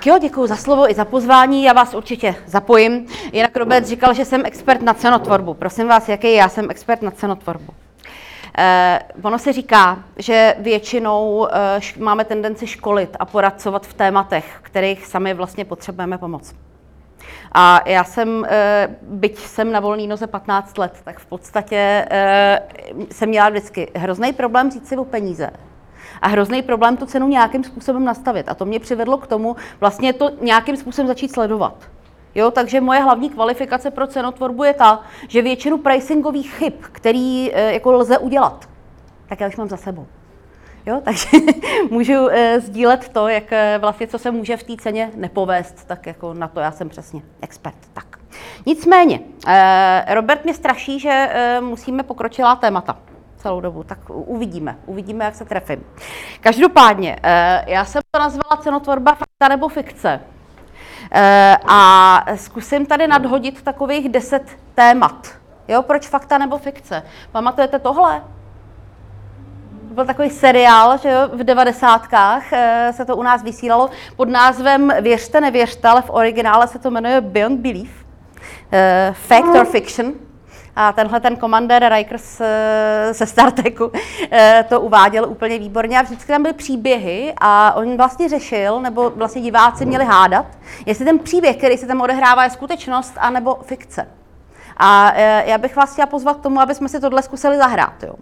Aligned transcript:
Tak 0.00 0.06
jo, 0.06 0.18
děkuji 0.18 0.46
za 0.46 0.56
slovo 0.56 0.90
i 0.90 0.94
za 0.94 1.04
pozvání, 1.04 1.64
já 1.64 1.72
vás 1.72 1.94
určitě 1.94 2.34
zapojím. 2.46 3.06
Jinak 3.32 3.56
Robert 3.56 3.86
říkal, 3.86 4.14
že 4.14 4.24
jsem 4.24 4.46
expert 4.46 4.82
na 4.82 4.94
cenotvorbu. 4.94 5.54
Prosím 5.54 5.88
vás, 5.88 6.08
jaký 6.08 6.34
já 6.34 6.48
jsem 6.48 6.70
expert 6.70 7.02
na 7.02 7.10
cenotvorbu? 7.10 7.72
Eh, 8.58 9.00
ono 9.22 9.38
se 9.38 9.52
říká, 9.52 9.98
že 10.18 10.54
většinou 10.58 11.48
eh, 11.50 11.80
máme 11.98 12.24
tendenci 12.24 12.66
školit 12.66 13.16
a 13.18 13.24
poradcovat 13.24 13.86
v 13.86 13.94
tématech, 13.94 14.58
kterých 14.62 15.06
sami 15.06 15.34
vlastně 15.34 15.64
potřebujeme 15.64 16.18
pomoc. 16.18 16.54
A 17.52 17.80
já 17.86 18.04
jsem, 18.04 18.46
eh, 18.48 18.88
byť 19.02 19.38
jsem 19.38 19.72
na 19.72 19.80
volný 19.80 20.06
noze 20.06 20.26
15 20.26 20.78
let, 20.78 21.00
tak 21.04 21.18
v 21.18 21.26
podstatě 21.26 22.06
eh, 22.10 22.62
jsem 23.12 23.28
měla 23.28 23.48
vždycky 23.48 23.90
hrozný 23.96 24.32
problém 24.32 24.70
říct 24.70 24.88
si 24.88 24.96
o 24.96 25.04
peníze. 25.04 25.50
A 26.22 26.28
hrozný 26.28 26.62
problém 26.62 26.96
tu 26.96 27.06
cenu 27.06 27.28
nějakým 27.28 27.64
způsobem 27.64 28.04
nastavit. 28.04 28.48
A 28.48 28.54
to 28.54 28.64
mě 28.64 28.80
přivedlo 28.80 29.18
k 29.18 29.26
tomu 29.26 29.56
vlastně 29.80 30.12
to 30.12 30.30
nějakým 30.40 30.76
způsobem 30.76 31.06
začít 31.06 31.32
sledovat. 31.32 31.74
Jo, 32.34 32.50
takže 32.50 32.80
moje 32.80 33.00
hlavní 33.00 33.30
kvalifikace 33.30 33.90
pro 33.90 34.06
cenotvorbu 34.06 34.64
je 34.64 34.74
ta, 34.74 35.00
že 35.28 35.42
většinu 35.42 35.78
pricingových 35.78 36.54
chyb, 36.54 36.72
který 36.92 37.54
e, 37.54 37.72
jako 37.72 37.92
lze 37.92 38.18
udělat, 38.18 38.68
tak 39.28 39.40
já 39.40 39.48
už 39.48 39.56
mám 39.56 39.68
za 39.68 39.76
sebou. 39.76 40.06
Jo, 40.86 41.00
takže 41.04 41.28
můžu 41.90 42.28
e, 42.30 42.60
sdílet 42.60 43.08
to, 43.08 43.28
jak 43.28 43.52
e, 43.52 43.78
vlastně, 43.78 44.06
co 44.06 44.18
se 44.18 44.30
může 44.30 44.56
v 44.56 44.62
té 44.62 44.76
ceně 44.76 45.10
nepovést, 45.14 45.86
tak 45.86 46.06
jako 46.06 46.34
na 46.34 46.48
to 46.48 46.60
já 46.60 46.72
jsem 46.72 46.88
přesně 46.88 47.22
expert. 47.40 47.76
Tak. 47.92 48.18
Nicméně, 48.66 49.20
e, 49.46 50.14
Robert 50.14 50.44
mě 50.44 50.54
straší, 50.54 51.00
že 51.00 51.28
e, 51.32 51.60
musíme 51.60 52.02
pokročilá 52.02 52.56
témata 52.56 52.96
celou 53.40 53.60
dobu, 53.60 53.82
tak 53.82 53.98
uvidíme, 54.08 54.76
uvidíme, 54.86 55.24
jak 55.24 55.34
se 55.34 55.44
trefím. 55.44 55.84
Každopádně, 56.40 57.16
e, 57.22 57.64
já 57.66 57.84
jsem 57.84 58.02
to 58.10 58.18
nazvala 58.18 58.62
cenotvorba 58.62 59.12
fakta 59.14 59.48
nebo 59.48 59.68
fikce. 59.68 60.20
E, 61.12 61.56
a 61.68 62.24
zkusím 62.34 62.86
tady 62.86 63.06
nadhodit 63.06 63.62
takových 63.62 64.08
deset 64.08 64.58
témat. 64.74 65.28
Jo, 65.68 65.82
proč 65.82 66.08
fakta 66.08 66.38
nebo 66.38 66.58
fikce? 66.58 67.02
Pamatujete 67.32 67.78
tohle? 67.78 68.22
byl 69.90 70.06
takový 70.06 70.30
seriál, 70.30 70.98
že 70.98 71.10
jo, 71.10 71.28
v 71.32 71.44
devadesátkách 71.44 72.52
e, 72.52 72.92
se 72.92 73.04
to 73.04 73.16
u 73.16 73.22
nás 73.22 73.42
vysílalo 73.42 73.90
pod 74.16 74.28
názvem 74.28 74.92
Věřte, 75.00 75.40
nevěřte, 75.40 75.88
ale 75.88 76.02
v 76.02 76.10
originále 76.10 76.68
se 76.68 76.78
to 76.78 76.90
jmenuje 76.90 77.20
Beyond 77.20 77.60
Belief. 77.60 77.90
Fact 79.12 79.56
or 79.56 79.64
fiction. 79.66 80.29
A 80.82 80.92
tenhle 80.92 81.20
ten 81.20 81.36
komandér 81.36 81.92
Rikers 81.92 82.40
ze 83.12 83.26
Star 83.26 83.50
Treku 83.50 83.92
to 84.68 84.80
uváděl 84.80 85.28
úplně 85.28 85.58
výborně 85.58 85.98
a 85.98 86.02
vždycky 86.02 86.32
tam 86.32 86.42
byly 86.42 86.54
příběhy 86.54 87.34
a 87.40 87.72
on 87.76 87.96
vlastně 87.96 88.28
řešil, 88.28 88.80
nebo 88.80 89.10
vlastně 89.10 89.42
diváci 89.42 89.86
měli 89.86 90.04
hádat, 90.04 90.46
jestli 90.86 91.04
ten 91.04 91.18
příběh, 91.18 91.56
který 91.56 91.76
se 91.76 91.86
tam 91.86 92.00
odehrává, 92.00 92.44
je 92.44 92.50
skutečnost 92.50 93.14
anebo 93.16 93.58
fikce. 93.62 94.08
A 94.76 95.12
já 95.44 95.58
bych 95.58 95.76
vás 95.76 95.92
chtěla 95.92 96.06
pozvat 96.06 96.36
k 96.36 96.42
tomu, 96.42 96.60
aby 96.60 96.74
jsme 96.74 96.88
si 96.88 97.00
tohle 97.00 97.22
zkusili 97.22 97.56
zahrát. 97.56 98.02
Jo. 98.02 98.14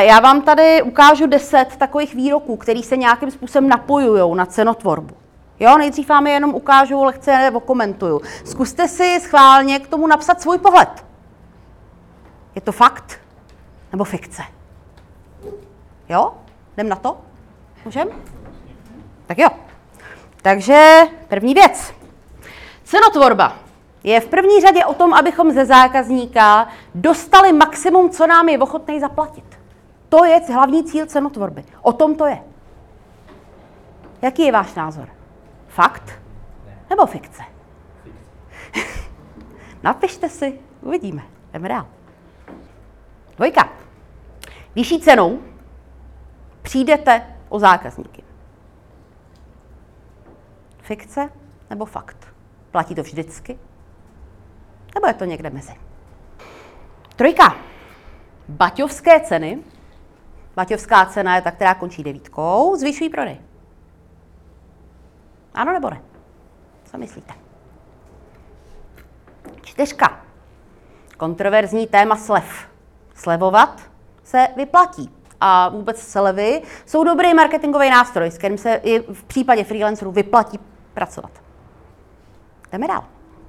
Já 0.00 0.20
vám 0.20 0.42
tady 0.42 0.82
ukážu 0.82 1.26
deset 1.26 1.76
takových 1.76 2.14
výroků, 2.14 2.56
které 2.56 2.82
se 2.82 2.96
nějakým 2.96 3.30
způsobem 3.30 3.68
napojují 3.68 4.36
na 4.36 4.46
cenotvorbu. 4.46 5.14
Jo, 5.60 5.78
nejdřív 5.78 6.08
vám 6.08 6.26
je 6.26 6.32
jenom 6.32 6.54
ukážu, 6.54 7.04
lehce 7.04 7.38
nebo 7.38 7.60
komentuju. 7.60 8.20
Zkuste 8.44 8.88
si 8.88 9.20
schválně 9.20 9.78
k 9.78 9.88
tomu 9.88 10.06
napsat 10.06 10.40
svůj 10.40 10.58
pohled. 10.58 11.09
Je 12.54 12.60
to 12.60 12.72
fakt 12.72 13.20
nebo 13.92 14.04
fikce? 14.04 14.42
Jo? 16.08 16.34
Jdem 16.74 16.88
na 16.88 16.96
to? 16.96 17.18
Můžem? 17.84 18.08
Tak 19.26 19.38
jo. 19.38 19.48
Takže 20.42 21.00
první 21.28 21.54
věc. 21.54 21.94
Cenotvorba 22.84 23.56
je 24.04 24.20
v 24.20 24.28
první 24.28 24.60
řadě 24.60 24.84
o 24.84 24.94
tom, 24.94 25.14
abychom 25.14 25.52
ze 25.52 25.64
zákazníka 25.64 26.68
dostali 26.94 27.52
maximum, 27.52 28.10
co 28.10 28.26
nám 28.26 28.48
je 28.48 28.58
ochotný 28.58 29.00
zaplatit. 29.00 29.44
To 30.08 30.24
je 30.24 30.40
hlavní 30.54 30.84
cíl 30.84 31.06
cenotvorby. 31.06 31.64
O 31.82 31.92
tom 31.92 32.14
to 32.14 32.26
je. 32.26 32.42
Jaký 34.22 34.42
je 34.42 34.52
váš 34.52 34.74
názor? 34.74 35.08
Fakt 35.68 36.20
nebo 36.90 37.06
fikce? 37.06 37.42
Napište 39.82 40.28
si, 40.28 40.60
uvidíme. 40.82 41.22
Jdeme 41.52 41.68
dál. 41.68 41.86
Dvojka. 43.40 43.72
Vyšší 44.74 45.00
cenou 45.00 45.38
přijdete 46.62 47.36
o 47.48 47.58
zákazníky. 47.58 48.22
Fikce 50.78 51.30
nebo 51.70 51.84
fakt? 51.84 52.28
Platí 52.70 52.94
to 52.94 53.02
vždycky? 53.02 53.58
Nebo 54.94 55.06
je 55.06 55.14
to 55.14 55.24
někde 55.24 55.50
mezi? 55.50 55.72
Trojka. 57.16 57.56
Baťovské 58.48 59.20
ceny. 59.20 59.62
Baťovská 60.56 61.06
cena 61.06 61.36
je 61.36 61.42
ta, 61.42 61.50
která 61.50 61.74
končí 61.74 62.02
devítkou. 62.02 62.76
Zvyšují 62.76 63.10
prodej. 63.10 63.40
Ano 65.54 65.72
nebo 65.72 65.90
ne? 65.90 66.02
Co 66.84 66.98
myslíte? 66.98 67.32
Čtyřka. 69.62 70.20
Kontroverzní 71.16 71.86
téma 71.86 72.16
slev. 72.16 72.69
Slevovat 73.20 73.80
se 74.24 74.48
vyplatí. 74.56 75.14
A 75.40 75.68
vůbec 75.68 76.02
slevy 76.02 76.62
jsou 76.86 77.04
dobrý 77.04 77.34
marketingový 77.34 77.90
nástroj, 77.90 78.30
s 78.30 78.38
kterým 78.38 78.58
se 78.58 78.80
i 78.82 79.12
v 79.12 79.24
případě 79.24 79.64
freelancerů 79.64 80.10
vyplatí 80.12 80.58
pracovat. 80.94 81.30
Jdeme 82.72 82.88
dál. 82.88 83.04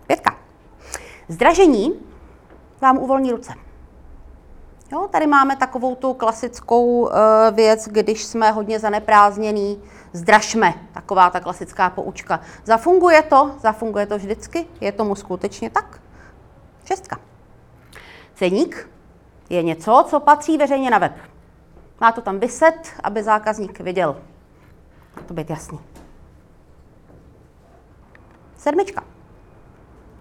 Pětka. 0.07 0.35
Zdražení 1.27 1.93
vám 2.81 2.97
uvolní 2.97 3.31
ruce. 3.31 3.53
Jo, 4.91 5.07
tady 5.11 5.27
máme 5.27 5.55
takovou 5.55 5.95
tu 5.95 6.13
klasickou 6.13 6.85
uh, 6.85 7.11
věc, 7.51 7.87
když 7.87 8.23
jsme 8.23 8.51
hodně 8.51 8.79
zaneprázdněný, 8.79 9.83
zdražme, 10.13 10.73
taková 10.91 11.29
ta 11.29 11.39
klasická 11.39 11.89
poučka. 11.89 12.39
Zafunguje 12.65 13.21
to? 13.21 13.55
Zafunguje 13.59 14.05
to 14.05 14.17
vždycky? 14.17 14.67
Je 14.81 14.91
tomu 14.91 15.15
skutečně 15.15 15.69
tak? 15.69 16.01
Šestka. 16.85 17.19
Ceník 18.35 18.89
je 19.51 19.63
něco, 19.63 20.05
co 20.09 20.19
patří 20.19 20.57
veřejně 20.57 20.89
na 20.89 20.97
web. 20.97 21.13
Má 22.01 22.11
to 22.11 22.21
tam 22.21 22.39
vyset, 22.39 22.93
aby 23.03 23.23
zákazník 23.23 23.79
viděl. 23.79 24.15
Má 25.15 25.21
to 25.23 25.33
být 25.33 25.49
jasný. 25.49 25.79
Sedmička. 28.57 29.03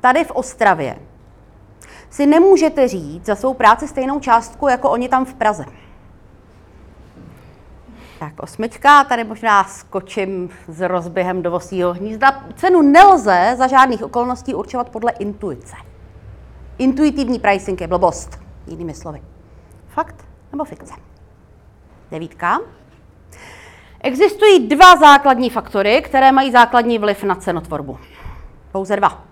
Tady 0.01 0.25
v 0.25 0.31
Ostravě 0.31 0.99
si 2.11 2.27
nemůžete 2.27 2.89
říct 2.89 3.27
za 3.27 3.35
svou 3.35 3.55
práci 3.55 3.89
stejnou 3.89 4.21
částku, 4.21 4.69
jako 4.69 4.91
oni 4.91 5.09
tam 5.09 5.25
v 5.25 5.35
Praze. 5.35 5.65
Tak 8.19 8.33
osmička, 8.43 9.05
tady 9.05 9.25
možná 9.25 9.65
skočím 9.65 10.51
s 10.69 10.81
rozběhem 10.81 11.43
do 11.43 11.51
vosího 11.51 11.95
hnízda. 11.95 12.45
Cenu 12.57 12.83
nelze 12.83 13.55
za 13.59 13.67
žádných 13.67 14.03
okolností 14.03 14.55
určovat 14.55 14.89
podle 14.89 15.13
intuice. 15.13 15.77
Intuitivní 16.79 17.39
pricing 17.39 17.81
je 17.81 17.87
blbost, 17.87 18.39
jinými 18.67 18.95
slovy. 18.95 19.23
Fakt 19.89 20.25
nebo 20.53 20.65
fikce? 20.65 20.95
Devítka. 22.11 22.61
Existují 24.01 24.69
dva 24.69 24.97
základní 24.97 25.51
faktory, 25.51 26.03
které 26.03 26.33
mají 26.33 26.53
základní 26.53 26.99
vliv 26.99 27.25
na 27.25 27.35
cenotvorbu. 27.35 27.99
Pouze 28.73 28.97
dva. 28.97 29.25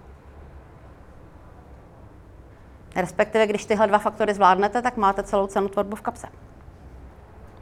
Respektive, 2.97 3.47
když 3.47 3.64
tyhle 3.64 3.87
dva 3.87 3.99
faktory 3.99 4.35
zvládnete, 4.35 4.82
tak 4.82 4.97
máte 4.97 5.23
celou 5.23 5.47
cenotvorbu 5.47 5.97
v 5.97 6.00
kapse. 6.00 6.26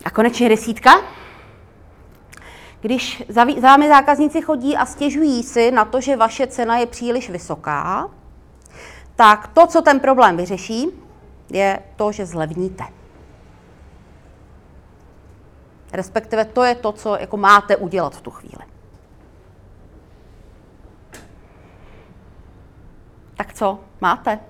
A 0.05 0.11
konečně 0.11 0.49
desítka. 0.49 0.91
Když 2.81 3.25
za 3.29 3.45
vámi 3.61 3.89
zákazníci 3.89 4.43
chodí 4.43 4.77
a 4.77 4.87
stěžují 4.87 5.43
si 5.43 5.71
na 5.71 5.85
to, 5.85 6.01
že 6.01 6.17
vaše 6.17 6.47
cena 6.47 6.79
je 6.79 6.87
příliš 6.87 7.31
vysoká, 7.31 8.11
tak 9.17 9.47
to, 9.47 9.67
co 9.67 9.83
ten 9.83 10.01
problém 10.01 10.37
vyřeší, 10.37 11.06
je 11.51 11.79
to, 11.97 12.13
že 12.13 12.27
zlevníte. 12.27 12.85
Respektive 15.93 16.45
to 16.45 16.65
je 16.65 16.75
to, 16.75 16.93
co 16.93 17.17
jako 17.17 17.37
máte 17.37 17.77
udělat 17.77 18.17
v 18.17 18.21
tu 18.21 18.31
chvíli. 18.31 18.65
Tak 23.37 23.53
co, 23.55 23.81
máte? 24.01 24.41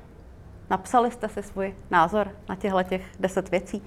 Napsali 0.70 1.10
jste 1.10 1.28
si 1.28 1.42
svůj 1.42 1.74
názor 1.90 2.30
na 2.48 2.56
těchto 2.56 2.82
těch 2.82 3.02
deset 3.20 3.50
věcí? 3.50 3.82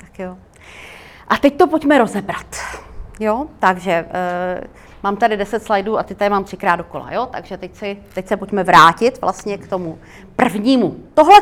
Tak 0.00 0.18
jo. 0.18 0.38
A 1.28 1.36
teď 1.36 1.56
to 1.56 1.66
pojďme 1.66 1.98
rozebrat. 1.98 2.56
Jo, 3.20 3.46
takže 3.58 3.92
e, 3.92 4.60
mám 5.02 5.16
tady 5.16 5.36
deset 5.36 5.62
slajdů 5.62 5.98
a 5.98 6.02
ty 6.02 6.14
tady 6.14 6.30
mám 6.30 6.44
třikrát 6.44 6.76
dokola, 6.76 7.12
jo, 7.12 7.26
takže 7.26 7.56
teď, 7.56 7.76
si, 7.76 8.02
teď 8.14 8.28
se 8.28 8.36
pojďme 8.36 8.64
vrátit 8.64 9.20
vlastně 9.20 9.58
k 9.58 9.68
tomu 9.68 9.98
prvnímu. 10.36 10.96
Tohle 11.14 11.34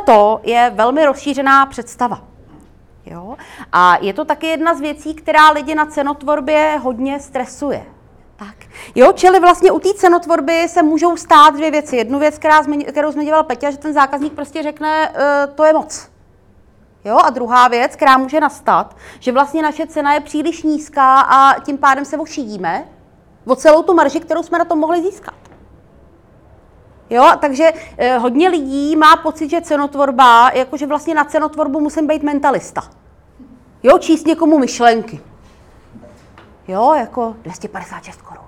je 0.42 0.72
velmi 0.74 1.04
rozšířená 1.04 1.66
představa. 1.66 2.22
Jo? 3.06 3.36
A 3.72 3.98
je 4.00 4.12
to 4.12 4.24
taky 4.24 4.46
jedna 4.46 4.74
z 4.74 4.80
věcí, 4.80 5.14
která 5.14 5.50
lidi 5.50 5.74
na 5.74 5.86
cenotvorbě 5.86 6.78
hodně 6.82 7.20
stresuje. 7.20 7.84
Tak. 8.36 8.54
Jo, 8.94 9.12
čili 9.12 9.40
vlastně 9.40 9.72
u 9.72 9.78
té 9.78 9.94
cenotvorby 9.94 10.68
se 10.68 10.82
můžou 10.82 11.16
stát 11.16 11.54
dvě 11.54 11.70
věci. 11.70 11.96
Jednu 11.96 12.18
věc, 12.18 12.38
která 12.38 12.62
jsme, 12.62 12.76
kterou 12.76 13.12
dělal 13.12 13.44
Peťa, 13.44 13.70
že 13.70 13.76
ten 13.76 13.92
zákazník 13.92 14.32
prostě 14.32 14.62
řekne, 14.62 15.08
e, 15.08 15.46
to 15.46 15.64
je 15.64 15.72
moc. 15.72 16.08
Jo, 17.04 17.18
a 17.24 17.30
druhá 17.30 17.68
věc, 17.68 17.96
která 17.96 18.18
může 18.18 18.40
nastat, 18.40 18.96
že 19.20 19.32
vlastně 19.32 19.62
naše 19.62 19.86
cena 19.86 20.14
je 20.14 20.20
příliš 20.20 20.62
nízká 20.62 21.20
a 21.20 21.60
tím 21.60 21.78
pádem 21.78 22.04
se 22.04 22.18
ošidíme 22.18 22.84
o 23.46 23.56
celou 23.56 23.82
tu 23.82 23.94
marži, 23.94 24.20
kterou 24.20 24.42
jsme 24.42 24.58
na 24.58 24.64
tom 24.64 24.78
mohli 24.78 25.02
získat. 25.02 25.34
Jo, 27.10 27.32
takže 27.40 27.72
eh, 27.98 28.18
hodně 28.18 28.48
lidí 28.48 28.96
má 28.96 29.16
pocit, 29.16 29.50
že 29.50 29.60
cenotvorba, 29.60 30.50
jakože 30.50 30.86
vlastně 30.86 31.14
na 31.14 31.24
cenotvorbu 31.24 31.80
musím 31.80 32.06
být 32.06 32.22
mentalista. 32.22 32.82
Jo, 33.82 33.98
číst 33.98 34.26
někomu 34.26 34.58
myšlenky. 34.58 35.20
Jo, 36.68 36.94
jako 36.98 37.36
256 37.42 38.22
korun. 38.22 38.44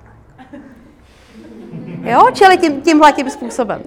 Jo, 2.02 2.22
čili 2.32 2.58
tím, 2.58 2.82
tímhle 2.82 3.12
tím 3.12 3.30
způsobem. 3.30 3.82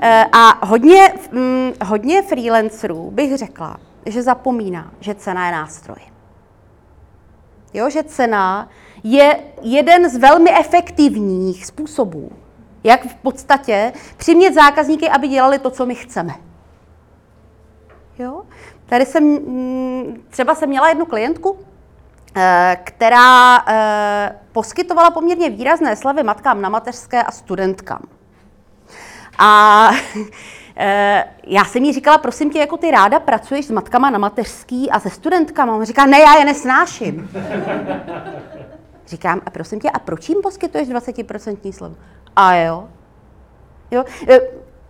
E, 0.00 0.24
a 0.32 0.66
hodně, 0.66 1.14
hm, 1.32 1.72
hodně 1.84 2.22
freelancerů 2.22 3.10
bych 3.10 3.36
řekla, 3.36 3.76
že 4.06 4.22
zapomíná, 4.22 4.90
že 5.00 5.14
cena 5.14 5.46
je 5.46 5.52
nástroj. 5.52 6.09
Jo, 7.74 7.90
že 7.90 8.02
cena 8.02 8.68
je 9.02 9.40
jeden 9.62 10.10
z 10.10 10.16
velmi 10.16 10.50
efektivních 10.60 11.66
způsobů, 11.66 12.32
jak 12.84 13.04
v 13.04 13.14
podstatě 13.14 13.92
přimět 14.16 14.54
zákazníky, 14.54 15.08
aby 15.08 15.28
dělali 15.28 15.58
to, 15.58 15.70
co 15.70 15.86
my 15.86 15.94
chceme. 15.94 16.34
Jo? 18.18 18.42
Tady 18.86 19.06
jsem, 19.06 19.24
mm, 19.24 20.24
třeba 20.30 20.54
jsem 20.54 20.68
měla 20.68 20.88
jednu 20.88 21.06
klientku, 21.06 21.58
eh, 22.36 22.76
která 22.84 23.58
eh, 23.66 24.38
poskytovala 24.52 25.10
poměrně 25.10 25.50
výrazné 25.50 25.96
slevy 25.96 26.22
matkám 26.22 26.62
na 26.62 26.68
mateřské 26.68 27.22
a 27.22 27.30
studentkám. 27.30 28.02
A 29.38 29.90
já 31.46 31.64
jsem 31.64 31.84
jí 31.84 31.92
říkala, 31.92 32.18
prosím 32.18 32.50
tě, 32.50 32.58
jako 32.58 32.76
ty 32.76 32.90
ráda 32.90 33.20
pracuješ 33.20 33.66
s 33.66 33.70
matkama 33.70 34.10
na 34.10 34.18
mateřský 34.18 34.90
a 34.90 35.00
se 35.00 35.10
studentkama? 35.10 35.76
On 35.76 35.84
říká, 35.84 36.06
ne, 36.06 36.20
já 36.20 36.38
je 36.38 36.44
nesnáším. 36.44 37.30
Říkám, 39.06 39.40
a 39.46 39.50
prosím 39.50 39.80
tě, 39.80 39.90
a 39.90 39.98
proč 39.98 40.28
jim 40.28 40.42
poskytuješ 40.42 40.88
20% 40.88 41.72
slevu? 41.72 41.96
A 42.36 42.54
jo. 42.54 42.88
jo. 43.90 44.04
E, 44.28 44.40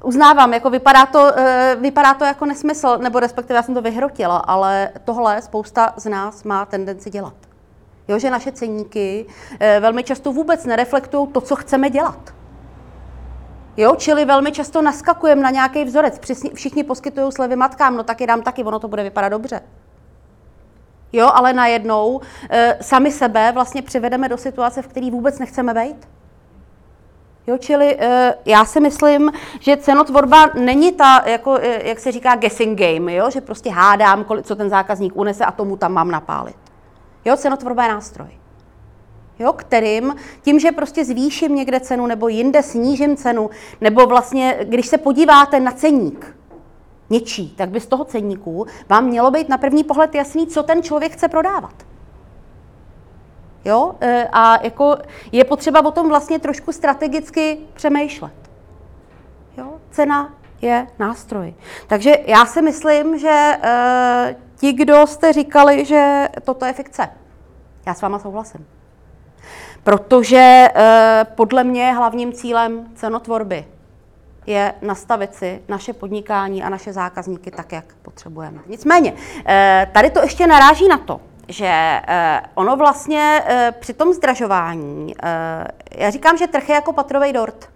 uznávám, 0.04 0.52
jako 0.52 0.70
vypadá 0.70 1.06
to, 1.06 1.38
e, 1.38 1.76
vypadá 1.80 2.14
to 2.14 2.24
jako 2.24 2.46
nesmysl, 2.46 2.98
nebo 2.98 3.20
respektive 3.20 3.56
já 3.56 3.62
jsem 3.62 3.74
to 3.74 3.82
vyhrotila, 3.82 4.36
ale 4.36 4.90
tohle 5.04 5.42
spousta 5.42 5.94
z 5.96 6.06
nás 6.06 6.44
má 6.44 6.66
tendenci 6.66 7.10
dělat. 7.10 7.34
Jo, 8.08 8.18
že 8.18 8.30
naše 8.30 8.52
ceníky 8.52 9.26
velmi 9.80 10.02
často 10.02 10.32
vůbec 10.32 10.64
nereflektují 10.64 11.28
to, 11.28 11.40
co 11.40 11.56
chceme 11.56 11.90
dělat. 11.90 12.39
Jo, 13.80 13.96
čili 13.96 14.24
velmi 14.24 14.52
často 14.52 14.82
naskakujeme 14.82 15.42
na 15.42 15.50
nějaký 15.50 15.84
vzorec. 15.84 16.18
Přesně, 16.18 16.50
všichni 16.54 16.84
poskytují 16.84 17.32
slevy 17.32 17.56
matkám, 17.56 17.96
no 17.96 18.02
tak 18.02 18.20
je 18.20 18.26
dám 18.26 18.42
taky, 18.42 18.64
ono 18.64 18.78
to 18.78 18.88
bude 18.88 19.02
vypadat 19.02 19.28
dobře. 19.28 19.60
Jo, 21.12 21.30
ale 21.34 21.52
najednou 21.52 22.20
e, 22.50 22.78
sami 22.80 23.12
sebe 23.12 23.52
vlastně 23.52 23.82
přivedeme 23.82 24.28
do 24.28 24.38
situace, 24.38 24.82
v 24.82 24.86
které 24.86 25.10
vůbec 25.10 25.38
nechceme 25.38 25.74
být. 25.74 26.08
Jo, 27.46 27.58
čili 27.58 27.96
e, 28.00 28.34
já 28.44 28.64
si 28.64 28.80
myslím, 28.80 29.32
že 29.60 29.76
cenotvorba 29.76 30.50
není 30.54 30.92
ta, 30.92 31.22
jako, 31.26 31.54
e, 31.54 31.88
jak 31.88 31.98
se 31.98 32.12
říká, 32.12 32.36
guessing 32.36 32.78
game, 32.78 33.14
jo? 33.14 33.30
že 33.30 33.40
prostě 33.40 33.70
hádám, 33.70 34.26
co 34.42 34.56
ten 34.56 34.70
zákazník 34.70 35.16
unese 35.16 35.44
a 35.44 35.52
tomu 35.52 35.76
tam 35.76 35.92
mám 35.92 36.10
napálit. 36.10 36.56
Jo, 37.24 37.36
cenotvorba 37.36 37.82
je 37.82 37.88
nástroj. 37.88 38.39
Jo, 39.40 39.52
kterým 39.52 40.16
tím, 40.42 40.60
že 40.60 40.72
prostě 40.72 41.04
zvýším 41.04 41.54
někde 41.54 41.80
cenu 41.80 42.06
nebo 42.06 42.28
jinde 42.28 42.62
snížím 42.62 43.16
cenu, 43.16 43.50
nebo 43.80 44.06
vlastně, 44.06 44.58
když 44.62 44.86
se 44.86 44.98
podíváte 44.98 45.60
na 45.60 45.72
ceník, 45.72 46.36
něčí, 47.10 47.54
tak 47.56 47.68
by 47.70 47.80
z 47.80 47.86
toho 47.86 48.04
ceníku 48.04 48.66
vám 48.88 49.04
mělo 49.04 49.30
být 49.30 49.48
na 49.48 49.58
první 49.58 49.84
pohled 49.84 50.14
jasný, 50.14 50.46
co 50.46 50.62
ten 50.62 50.82
člověk 50.82 51.12
chce 51.12 51.28
prodávat. 51.28 51.74
Jo? 53.64 53.94
E, 54.00 54.28
a 54.32 54.64
jako 54.64 54.96
je 55.32 55.44
potřeba 55.44 55.84
o 55.84 55.90
tom 55.90 56.08
vlastně 56.08 56.38
trošku 56.38 56.72
strategicky 56.72 57.58
přemýšlet. 57.74 58.32
Jo? 59.56 59.72
Cena 59.90 60.34
je 60.62 60.86
nástroj. 60.98 61.54
Takže 61.86 62.16
já 62.26 62.46
si 62.46 62.62
myslím, 62.62 63.18
že 63.18 63.58
e, 63.62 64.36
ti, 64.56 64.72
kdo 64.72 65.06
jste 65.06 65.32
říkali, 65.32 65.84
že 65.84 66.28
toto 66.44 66.64
je 66.64 66.72
fikce, 66.72 67.08
já 67.86 67.94
s 67.94 68.02
váma 68.02 68.18
souhlasím. 68.18 68.66
Protože 69.82 70.68
e, 70.74 71.26
podle 71.34 71.64
mě 71.64 71.92
hlavním 71.92 72.32
cílem 72.32 72.86
cenotvorby 72.94 73.64
je 74.46 74.74
nastavit 74.82 75.34
si 75.34 75.62
naše 75.68 75.92
podnikání 75.92 76.62
a 76.62 76.68
naše 76.68 76.92
zákazníky 76.92 77.50
tak, 77.50 77.72
jak 77.72 77.84
potřebujeme. 78.02 78.60
Nicméně, 78.66 79.14
eh, 79.46 79.88
tady 79.92 80.10
to 80.10 80.20
ještě 80.20 80.46
naráží 80.46 80.88
na 80.88 80.98
to, 80.98 81.20
že 81.48 81.68
eh, 81.68 82.40
ono 82.54 82.76
vlastně 82.76 83.42
eh, 83.46 83.74
při 83.80 83.94
tom 83.94 84.12
zdražování, 84.12 85.14
já 85.96 86.10
říkám, 86.10 86.36
že 86.36 86.46
trh 86.46 86.68
je 86.68 86.74
jako 86.74 86.92
patrový 86.92 87.32
dort. 87.32 87.68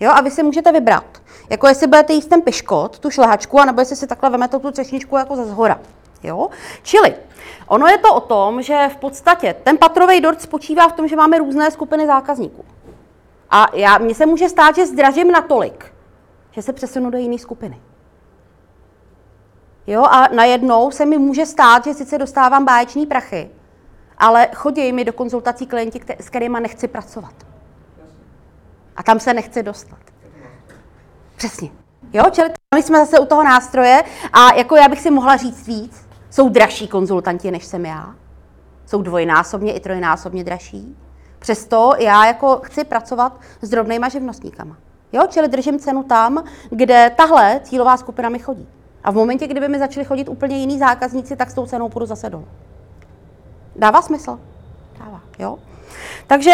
Jo, 0.00 0.12
a 0.14 0.20
vy 0.20 0.30
si 0.30 0.42
můžete 0.42 0.72
vybrat. 0.72 1.04
Jako 1.50 1.68
jestli 1.68 1.86
budete 1.86 2.12
jíst 2.12 2.26
ten 2.26 2.42
piškot, 2.42 2.98
tu 2.98 3.10
šlehačku, 3.10 3.60
anebo 3.60 3.80
jestli 3.80 3.96
si 3.96 4.06
takhle 4.06 4.30
vemete 4.30 4.58
tu 4.58 4.70
třešničku 4.70 5.16
jako 5.16 5.36
ze 5.36 5.44
zhora. 5.44 5.80
Jo? 6.22 6.48
Čili 6.82 7.14
ono 7.66 7.86
je 7.86 7.98
to 7.98 8.14
o 8.14 8.20
tom, 8.20 8.62
že 8.62 8.88
v 8.92 8.96
podstatě 8.96 9.54
ten 9.62 9.78
patrový 9.78 10.20
dort 10.20 10.40
spočívá 10.42 10.88
v 10.88 10.92
tom, 10.92 11.08
že 11.08 11.16
máme 11.16 11.38
různé 11.38 11.70
skupiny 11.70 12.06
zákazníků. 12.06 12.64
A 13.50 13.66
já, 13.76 13.98
mně 13.98 14.14
se 14.14 14.26
může 14.26 14.48
stát, 14.48 14.76
že 14.76 14.86
zdražím 14.86 15.30
natolik, 15.30 15.92
že 16.50 16.62
se 16.62 16.72
přesunu 16.72 17.10
do 17.10 17.18
jiné 17.18 17.38
skupiny. 17.38 17.80
Jo, 19.86 20.02
a 20.02 20.28
najednou 20.34 20.90
se 20.90 21.06
mi 21.06 21.18
může 21.18 21.46
stát, 21.46 21.84
že 21.84 21.94
sice 21.94 22.18
dostávám 22.18 22.64
báječní 22.64 23.06
prachy, 23.06 23.50
ale 24.18 24.48
chodí 24.54 24.92
mi 24.92 25.04
do 25.04 25.12
konzultací 25.12 25.66
klienti, 25.66 26.00
s 26.18 26.28
kterými 26.28 26.58
nechci 26.60 26.88
pracovat. 26.88 27.34
A 28.96 29.02
tam 29.02 29.20
se 29.20 29.34
nechci 29.34 29.62
dostat. 29.62 29.98
Přesně. 31.36 31.70
Jo, 32.12 32.24
čili 32.32 32.50
my 32.74 32.82
jsme 32.82 32.98
zase 32.98 33.18
u 33.18 33.26
toho 33.26 33.44
nástroje 33.44 34.04
a 34.32 34.54
jako 34.54 34.76
já 34.76 34.88
bych 34.88 35.00
si 35.00 35.10
mohla 35.10 35.36
říct 35.36 35.66
víc, 35.66 36.05
jsou 36.36 36.48
dražší 36.48 36.88
konzultanti, 36.88 37.50
než 37.50 37.64
jsem 37.64 37.86
já. 37.86 38.14
Jsou 38.86 39.02
dvojnásobně 39.02 39.72
i 39.72 39.80
trojnásobně 39.80 40.44
dražší. 40.44 40.96
Přesto 41.38 41.92
já 41.98 42.26
jako 42.26 42.60
chci 42.64 42.84
pracovat 42.84 43.40
s 43.62 43.68
drobnýma 43.68 44.08
živnostníkama. 44.08 44.76
Jo, 45.12 45.22
čili 45.30 45.48
držím 45.48 45.78
cenu 45.78 46.02
tam, 46.02 46.44
kde 46.70 47.10
tahle 47.16 47.60
cílová 47.64 47.96
skupina 47.96 48.28
mi 48.28 48.38
chodí. 48.38 48.68
A 49.04 49.10
v 49.10 49.14
momentě, 49.14 49.46
kdyby 49.46 49.68
mi 49.68 49.78
začali 49.78 50.06
chodit 50.06 50.28
úplně 50.28 50.56
jiný 50.56 50.78
zákazníci, 50.78 51.36
tak 51.36 51.50
s 51.50 51.54
tou 51.54 51.66
cenou 51.66 51.88
půjdu 51.88 52.06
zase 52.06 52.30
dolů. 52.30 52.48
Dává 53.76 54.02
smysl? 54.02 54.40
Dává, 54.98 55.20
jo. 55.38 55.58
Takže 56.26 56.52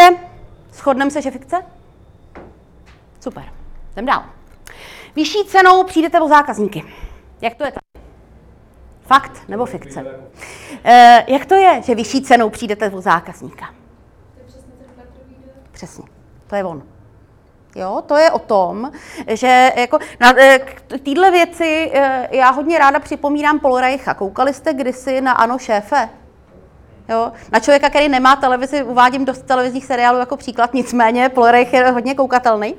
shodneme 0.73 1.11
se, 1.11 1.21
že 1.21 1.31
fikce? 1.31 1.65
Super. 3.19 3.43
Jdem 3.93 4.05
dál. 4.05 4.23
Vyšší 5.15 5.45
cenou 5.47 5.83
přijdete 5.83 6.21
o 6.21 6.27
zákazníky. 6.27 6.83
Jak 7.41 7.55
to 7.55 7.63
je? 7.63 7.71
Fakt 9.05 9.41
nebo 9.47 9.65
fikce? 9.65 10.05
E, 10.83 11.25
jak 11.27 11.45
to 11.45 11.55
je, 11.55 11.81
že 11.81 11.95
vyšší 11.95 12.21
cenou 12.21 12.49
přijdete 12.49 12.89
o 12.89 13.01
zákazníka? 13.01 13.65
Přesně, 15.71 16.03
to 16.47 16.55
je 16.55 16.63
on. 16.63 16.83
Jo, 17.75 18.03
to 18.07 18.17
je 18.17 18.31
o 18.31 18.39
tom, 18.39 18.91
že 19.27 19.71
jako 19.75 19.99
na 20.19 20.33
eh, 20.37 20.59
téhle 21.05 21.31
věci 21.31 21.91
eh, 21.93 22.27
já 22.31 22.49
hodně 22.49 22.79
ráda 22.79 22.99
připomínám 22.99 23.59
Polreicha. 23.59 24.13
Koukali 24.13 24.53
jste 24.53 24.73
kdysi 24.73 25.21
na 25.21 25.31
Ano 25.31 25.59
šéfe? 25.59 26.09
Jo? 27.13 27.31
Na 27.51 27.59
člověka, 27.59 27.89
který 27.89 28.09
nemá 28.09 28.35
televizi, 28.35 28.83
uvádím 28.83 29.25
dost 29.25 29.45
televizních 29.45 29.85
seriálů 29.85 30.19
jako 30.19 30.37
příklad, 30.37 30.73
nicméně 30.73 31.29
Polreich 31.29 31.73
je 31.73 31.91
hodně 31.91 32.15
koukatelný. 32.15 32.75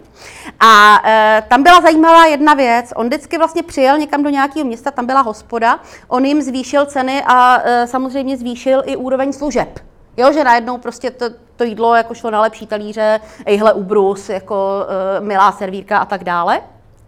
A 0.60 1.02
e, 1.04 1.42
tam 1.48 1.62
byla 1.62 1.80
zajímavá 1.80 2.24
jedna 2.24 2.54
věc. 2.54 2.92
On 2.96 3.06
vždycky 3.06 3.38
vlastně 3.38 3.62
přijel 3.62 3.98
někam 3.98 4.22
do 4.22 4.30
nějakého 4.30 4.66
města, 4.66 4.90
tam 4.90 5.06
byla 5.06 5.20
hospoda, 5.20 5.80
on 6.08 6.24
jim 6.24 6.42
zvýšil 6.42 6.86
ceny 6.86 7.22
a 7.26 7.60
e, 7.64 7.86
samozřejmě 7.86 8.36
zvýšil 8.36 8.82
i 8.86 8.96
úroveň 8.96 9.32
služeb. 9.32 9.80
Jo, 10.16 10.32
že 10.32 10.44
najednou 10.44 10.78
prostě 10.78 11.10
to, 11.10 11.26
to 11.56 11.64
jídlo 11.64 11.94
jako 11.94 12.14
šlo 12.14 12.30
na 12.30 12.40
lepší 12.40 12.66
talíře, 12.66 13.20
ejhle 13.46 13.72
ubrus, 13.72 14.28
jako 14.28 14.86
uh, 15.18 15.26
milá 15.26 15.52
servírka 15.52 15.98
a 15.98 16.04
tak 16.04 16.24
dále. 16.24 16.60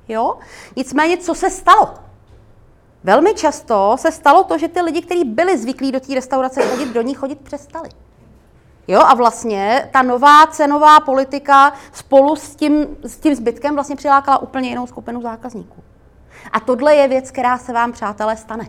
Jo? 0.09 0.35
Nicméně, 0.76 1.16
co 1.16 1.35
se 1.35 1.50
stalo? 1.50 2.06
Velmi 3.07 3.35
často 3.35 3.97
se 3.99 4.13
stalo 4.13 4.45
to, 4.45 4.59
že 4.59 4.69
ty 4.69 4.81
lidi, 4.81 5.03
kteří 5.03 5.25
byli 5.25 5.59
zvyklí 5.59 5.93
do 5.93 6.01
té 6.01 6.15
restaurace 6.15 6.63
chodit, 6.63 6.93
do 6.93 7.03
ní 7.03 7.15
chodit 7.15 7.41
přestali. 7.41 7.89
Jo, 8.89 9.01
a 9.01 9.15
vlastně 9.15 9.89
ta 9.93 10.03
nová 10.03 10.47
cenová 10.47 11.01
politika 11.01 11.73
spolu 11.93 12.37
s 12.37 12.57
tím, 12.57 12.87
s 13.03 13.17
tím 13.17 13.35
zbytkem 13.35 13.75
vlastně 13.75 13.97
přilákala 13.97 14.39
úplně 14.39 14.69
jinou 14.69 14.87
skupinu 14.87 15.23
zákazníků. 15.23 15.83
A 16.53 16.61
tohle 16.61 16.97
je 16.97 17.09
věc, 17.09 17.31
která 17.31 17.59
se 17.59 17.73
vám, 17.73 17.93
přátelé, 17.93 18.37
stane. 18.37 18.69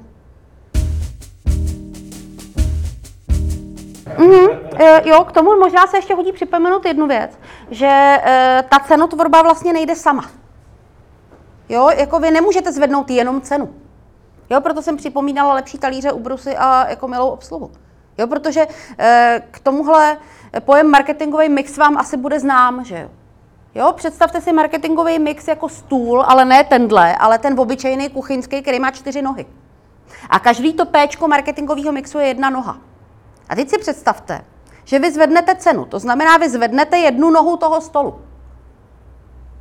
Mm-hmm. 4.17 5.01
Jo, 5.05 5.23
k 5.23 5.31
tomu 5.31 5.59
možná 5.59 5.87
se 5.87 5.97
ještě 5.97 6.15
hodí 6.15 6.31
připomenout 6.31 6.85
jednu 6.85 7.07
věc, 7.07 7.39
že 7.71 7.89
eh, 8.23 8.63
ta 8.69 8.79
cenotvorba 8.79 9.41
vlastně 9.41 9.73
nejde 9.73 9.95
sama. 9.95 10.25
Jo, 11.69 11.89
jako 11.97 12.19
vy 12.19 12.31
nemůžete 12.31 12.71
zvednout 12.71 13.09
jenom 13.09 13.41
cenu. 13.41 13.86
Jo, 14.49 14.61
proto 14.61 14.81
jsem 14.81 14.97
připomínala 14.97 15.53
lepší 15.53 15.77
talíře, 15.77 16.11
ubrusy 16.11 16.57
a 16.57 16.89
jako 16.89 17.07
milou 17.07 17.29
obsluhu. 17.29 17.71
Jo, 18.17 18.27
protože 18.27 18.67
e, 18.99 19.41
k 19.51 19.59
tomuhle 19.59 20.17
pojem 20.59 20.91
marketingový 20.91 21.49
mix 21.49 21.77
vám 21.77 21.97
asi 21.97 22.17
bude 22.17 22.39
znám, 22.39 22.83
že 22.83 22.99
jo. 22.99 23.09
Jo, 23.75 23.93
představte 23.93 24.41
si 24.41 24.53
marketingový 24.53 25.19
mix 25.19 25.47
jako 25.47 25.69
stůl, 25.69 26.23
ale 26.27 26.45
ne 26.45 26.63
tenhle, 26.63 27.15
ale 27.15 27.37
ten 27.37 27.59
obyčejný 27.59 28.09
kuchyňský, 28.09 28.61
který 28.61 28.79
má 28.79 28.91
čtyři 28.91 29.21
nohy. 29.21 29.45
A 30.29 30.39
každý 30.39 30.73
to 30.73 30.85
péčko 30.85 31.27
marketingového 31.27 31.91
mixu 31.91 32.19
je 32.19 32.27
jedna 32.27 32.49
noha. 32.49 32.77
A 33.49 33.55
teď 33.55 33.69
si 33.69 33.77
představte, 33.77 34.45
že 34.83 34.99
vy 34.99 35.11
zvednete 35.11 35.55
cenu, 35.55 35.85
to 35.85 35.99
znamená, 35.99 36.37
vy 36.37 36.49
zvednete 36.49 36.97
jednu 36.97 37.29
nohu 37.29 37.57
toho 37.57 37.81
stolu. 37.81 38.21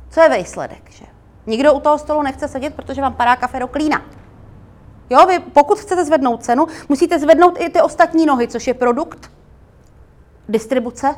Co 0.09 0.21
je 0.21 0.29
výsledek, 0.29 0.91
že? 0.91 1.05
Nikdo 1.45 1.73
u 1.73 1.79
toho 1.79 1.97
stolu 1.97 2.21
nechce 2.21 2.47
sedět, 2.47 2.75
protože 2.75 3.01
vám 3.01 3.13
padá 3.13 3.35
kafe 3.35 3.59
do 3.59 3.67
klína. 3.67 4.01
Jo, 5.09 5.25
vy 5.25 5.39
pokud 5.39 5.79
chcete 5.79 6.05
zvednout 6.05 6.43
cenu, 6.43 6.67
musíte 6.89 7.19
zvednout 7.19 7.61
i 7.61 7.69
ty 7.69 7.81
ostatní 7.81 8.25
nohy, 8.25 8.47
což 8.47 8.67
je 8.67 8.73
produkt, 8.73 9.31
distribuce 10.49 11.15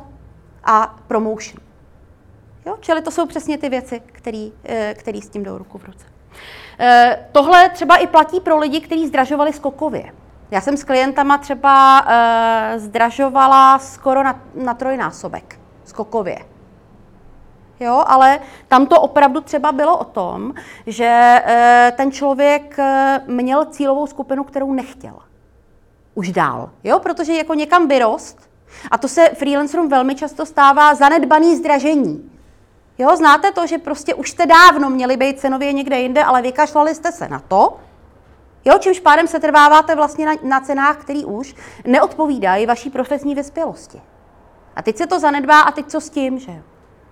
a 0.63 0.95
promotion. 1.07 1.59
Jo, 2.65 2.77
čili 2.79 3.01
to 3.01 3.11
jsou 3.11 3.25
přesně 3.25 3.57
ty 3.57 3.69
věci, 3.69 4.01
které 4.05 4.49
eh, 4.63 5.21
s 5.21 5.29
tím 5.29 5.43
jdou 5.43 5.57
ruku 5.57 5.77
v 5.77 5.85
ruce. 5.85 6.05
Eh, 6.79 7.25
tohle 7.31 7.69
třeba 7.69 7.95
i 7.95 8.07
platí 8.07 8.39
pro 8.39 8.57
lidi, 8.57 8.81
kteří 8.81 9.07
zdražovali 9.07 9.53
skokově. 9.53 10.11
Já 10.51 10.61
jsem 10.61 10.77
s 10.77 10.83
klientama 10.83 11.37
třeba 11.37 12.01
uh, 12.01 12.79
zdražovala 12.79 13.79
skoro 13.79 14.23
na, 14.23 14.41
na 14.55 14.73
trojnásobek 14.73 15.59
skokově. 15.85 16.37
Jo, 17.79 18.03
ale 18.07 18.39
tam 18.67 18.85
to 18.85 19.01
opravdu 19.01 19.41
třeba 19.41 19.71
bylo 19.71 19.97
o 19.97 20.03
tom, 20.03 20.53
že 20.87 21.41
uh, 21.45 21.97
ten 21.97 22.11
člověk 22.11 22.75
uh, 22.79 23.33
měl 23.33 23.65
cílovou 23.65 24.07
skupinu, 24.07 24.43
kterou 24.43 24.73
nechtěl. 24.73 25.13
Už 26.15 26.31
dál. 26.31 26.69
Jo, 26.83 26.99
protože 26.99 27.33
jako 27.33 27.53
někam 27.53 27.87
vyrost, 27.87 28.49
a 28.91 28.97
to 28.97 29.07
se 29.07 29.29
freelancerům 29.29 29.89
velmi 29.89 30.15
často 30.15 30.45
stává 30.45 30.95
zanedbaný 30.95 31.55
zdražení. 31.55 32.31
Jo, 32.97 33.15
znáte 33.15 33.51
to, 33.51 33.67
že 33.67 33.77
prostě 33.77 34.13
už 34.13 34.31
jste 34.31 34.45
dávno 34.45 34.89
měli 34.89 35.17
být 35.17 35.39
cenově 35.39 35.73
někde 35.73 35.99
jinde, 35.99 36.23
ale 36.23 36.41
vykašlali 36.41 36.95
jste 36.95 37.11
se 37.11 37.27
na 37.27 37.39
to, 37.39 37.77
Jo, 38.65 38.77
čímž 38.79 38.99
pádem 38.99 39.27
se 39.27 39.39
trváváte 39.39 39.95
vlastně 39.95 40.25
na, 40.25 40.33
na 40.43 40.59
cenách, 40.59 40.97
které 40.97 41.19
už 41.19 41.55
neodpovídají 41.85 42.65
vaší 42.65 42.89
profesní 42.89 43.35
vyspělosti. 43.35 44.01
A 44.75 44.81
teď 44.81 44.97
se 44.97 45.07
to 45.07 45.19
zanedbá 45.19 45.61
a 45.61 45.71
teď 45.71 45.87
co 45.87 46.01
s 46.01 46.09
tím, 46.09 46.39
že 46.39 46.63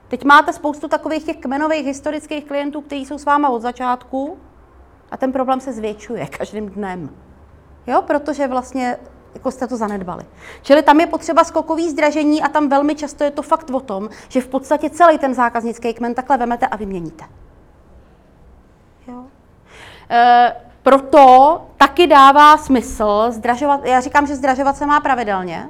Teď 0.07 0.23
máte 0.23 0.53
spoustu 0.53 0.87
takových 0.87 1.23
těch 1.23 1.37
kmenových 1.37 1.85
historických 1.85 2.45
klientů, 2.45 2.81
kteří 2.81 3.05
jsou 3.05 3.17
s 3.17 3.25
váma 3.25 3.49
od 3.49 3.61
začátku 3.61 4.37
a 5.11 5.17
ten 5.17 5.31
problém 5.31 5.59
se 5.59 5.73
zvětšuje 5.73 6.25
každým 6.37 6.69
dnem. 6.69 7.09
Jo, 7.87 8.01
protože 8.01 8.47
vlastně 8.47 8.97
jako 9.33 9.51
jste 9.51 9.67
to 9.67 9.77
zanedbali. 9.77 10.25
Čili 10.61 10.81
tam 10.81 10.99
je 10.99 11.07
potřeba 11.07 11.43
skokový 11.43 11.89
zdražení 11.89 12.41
a 12.41 12.49
tam 12.49 12.69
velmi 12.69 12.95
často 12.95 13.23
je 13.23 13.31
to 13.31 13.41
fakt 13.41 13.69
o 13.69 13.79
tom, 13.79 14.09
že 14.29 14.41
v 14.41 14.47
podstatě 14.47 14.89
celý 14.89 15.17
ten 15.17 15.33
zákaznický 15.33 15.93
kmen 15.93 16.13
takhle 16.13 16.37
vemete 16.37 16.67
a 16.67 16.75
vyměníte. 16.75 17.25
Jo. 19.07 19.23
E, 20.09 20.55
proto 20.83 21.61
taky 21.77 22.07
dává 22.07 22.57
smysl 22.57 23.25
zdražovat, 23.29 23.85
já 23.85 23.99
říkám, 23.99 24.27
že 24.27 24.35
zdražovat 24.35 24.77
se 24.77 24.85
má 24.85 24.99
pravidelně, 24.99 25.69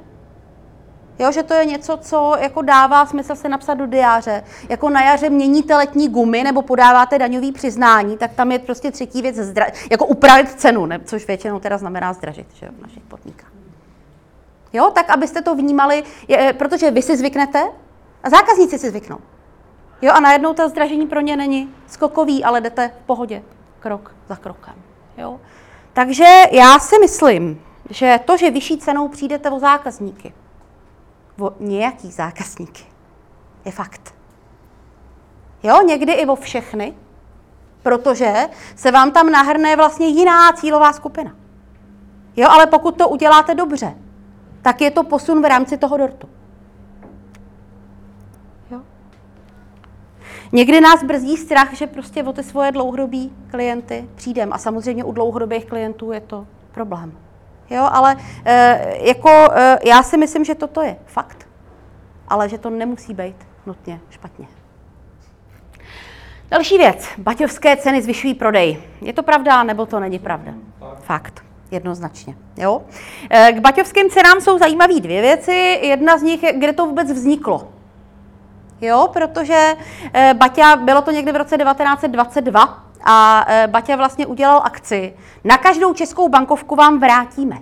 Jo, 1.18 1.32
že 1.32 1.42
to 1.42 1.54
je 1.54 1.64
něco, 1.64 1.96
co 1.96 2.36
jako 2.38 2.62
dává 2.62 3.06
smysl 3.06 3.34
se 3.34 3.48
napsat 3.48 3.74
do 3.74 3.86
diáře. 3.86 4.44
Jako 4.68 4.90
na 4.90 5.02
jaře 5.02 5.30
měníte 5.30 5.76
letní 5.76 6.08
gumy 6.08 6.44
nebo 6.44 6.62
podáváte 6.62 7.18
daňový 7.18 7.52
přiznání, 7.52 8.16
tak 8.16 8.32
tam 8.32 8.52
je 8.52 8.58
prostě 8.58 8.90
třetí 8.90 9.22
věc, 9.22 9.36
zdra, 9.36 9.66
jako 9.90 10.06
upravit 10.06 10.52
cenu, 10.52 10.86
ne, 10.86 11.00
což 11.04 11.26
většinou 11.26 11.60
teda 11.60 11.78
znamená 11.78 12.12
zdražit 12.12 12.46
že, 12.54 12.68
v 12.78 12.82
našich 12.82 13.02
podmínkách. 13.02 13.52
Jo, 14.72 14.90
tak 14.94 15.10
abyste 15.10 15.42
to 15.42 15.54
vnímali, 15.54 16.04
je, 16.28 16.52
protože 16.52 16.90
vy 16.90 17.02
si 17.02 17.16
zvyknete 17.16 17.62
a 18.22 18.30
zákazníci 18.30 18.78
si 18.78 18.90
zvyknou. 18.90 19.18
Jo, 20.02 20.12
a 20.12 20.20
najednou 20.20 20.54
to 20.54 20.68
zdražení 20.68 21.06
pro 21.06 21.20
ně 21.20 21.36
není 21.36 21.74
skokový, 21.86 22.44
ale 22.44 22.60
jdete 22.60 22.90
v 23.02 23.06
pohodě, 23.06 23.42
krok 23.80 24.14
za 24.28 24.36
krokem. 24.36 24.74
Jo? 25.18 25.40
Takže 25.92 26.42
já 26.52 26.78
si 26.78 26.98
myslím, 26.98 27.62
že 27.90 28.20
to, 28.24 28.36
že 28.36 28.50
vyšší 28.50 28.78
cenou 28.78 29.08
přijdete 29.08 29.50
o 29.50 29.58
zákazníky, 29.58 30.32
o 31.40 31.52
nějaký 31.60 32.10
zákazníky, 32.10 32.84
je 33.64 33.72
fakt. 33.72 34.14
Jo, 35.62 35.82
někdy 35.82 36.12
i 36.12 36.26
o 36.26 36.36
všechny, 36.36 36.94
protože 37.82 38.34
se 38.76 38.90
vám 38.90 39.10
tam 39.10 39.30
nahrne 39.30 39.76
vlastně 39.76 40.06
jiná 40.06 40.52
cílová 40.52 40.92
skupina. 40.92 41.36
Jo, 42.36 42.48
ale 42.50 42.66
pokud 42.66 42.96
to 42.98 43.08
uděláte 43.08 43.54
dobře, 43.54 43.94
tak 44.62 44.80
je 44.80 44.90
to 44.90 45.02
posun 45.02 45.42
v 45.42 45.44
rámci 45.44 45.78
toho 45.78 45.96
dortu. 45.96 46.28
Někdy 50.52 50.80
nás 50.80 51.04
brzdí 51.04 51.36
strach, 51.36 51.74
že 51.74 51.86
prostě 51.86 52.24
o 52.24 52.32
ty 52.32 52.42
svoje 52.42 52.72
dlouhodobí 52.72 53.32
klienty 53.50 54.08
přijdeme. 54.14 54.52
A 54.52 54.58
samozřejmě 54.58 55.04
u 55.04 55.12
dlouhodobých 55.12 55.64
klientů 55.64 56.12
je 56.12 56.20
to 56.20 56.46
problém. 56.72 57.27
Jo, 57.70 57.88
ale 57.92 58.16
e, 58.44 58.80
jako 59.00 59.48
e, 59.52 59.78
já 59.84 60.02
si 60.02 60.16
myslím, 60.16 60.44
že 60.44 60.54
toto 60.54 60.82
je 60.82 60.96
fakt. 61.06 61.48
Ale 62.28 62.48
že 62.48 62.58
to 62.58 62.70
nemusí 62.70 63.14
být 63.14 63.36
nutně 63.66 64.00
špatně. 64.10 64.46
Další 66.50 66.78
věc. 66.78 67.08
Baťovské 67.18 67.76
ceny 67.76 68.02
zvyšují 68.02 68.34
prodej. 68.34 68.82
Je 69.00 69.12
to 69.12 69.22
pravda, 69.22 69.62
nebo 69.62 69.86
to 69.86 70.00
není 70.00 70.18
pravda? 70.18 70.52
Fakt. 71.00 71.42
Jednoznačně. 71.70 72.36
Jo? 72.56 72.82
Eh, 73.30 73.52
k 73.52 73.60
baťovským 73.60 74.10
cenám 74.10 74.40
jsou 74.40 74.58
zajímavé 74.58 75.00
dvě 75.00 75.20
věci. 75.20 75.52
Jedna 75.82 76.18
z 76.18 76.22
nich 76.22 76.42
je, 76.42 76.52
kde 76.52 76.72
to 76.72 76.86
vůbec 76.86 77.12
vzniklo. 77.12 77.68
Jo, 78.80 79.08
protože 79.12 79.74
Baťa, 80.32 80.76
bylo 80.76 81.02
to 81.02 81.10
někdy 81.10 81.32
v 81.32 81.36
roce 81.36 81.58
1922 81.58 82.87
a 83.10 83.44
e, 83.48 83.66
Baťa 83.66 83.96
vlastně 83.96 84.26
udělal 84.26 84.62
akci. 84.64 85.14
Na 85.44 85.58
každou 85.58 85.94
českou 85.94 86.28
bankovku 86.28 86.76
vám 86.76 87.00
vrátíme. 87.00 87.58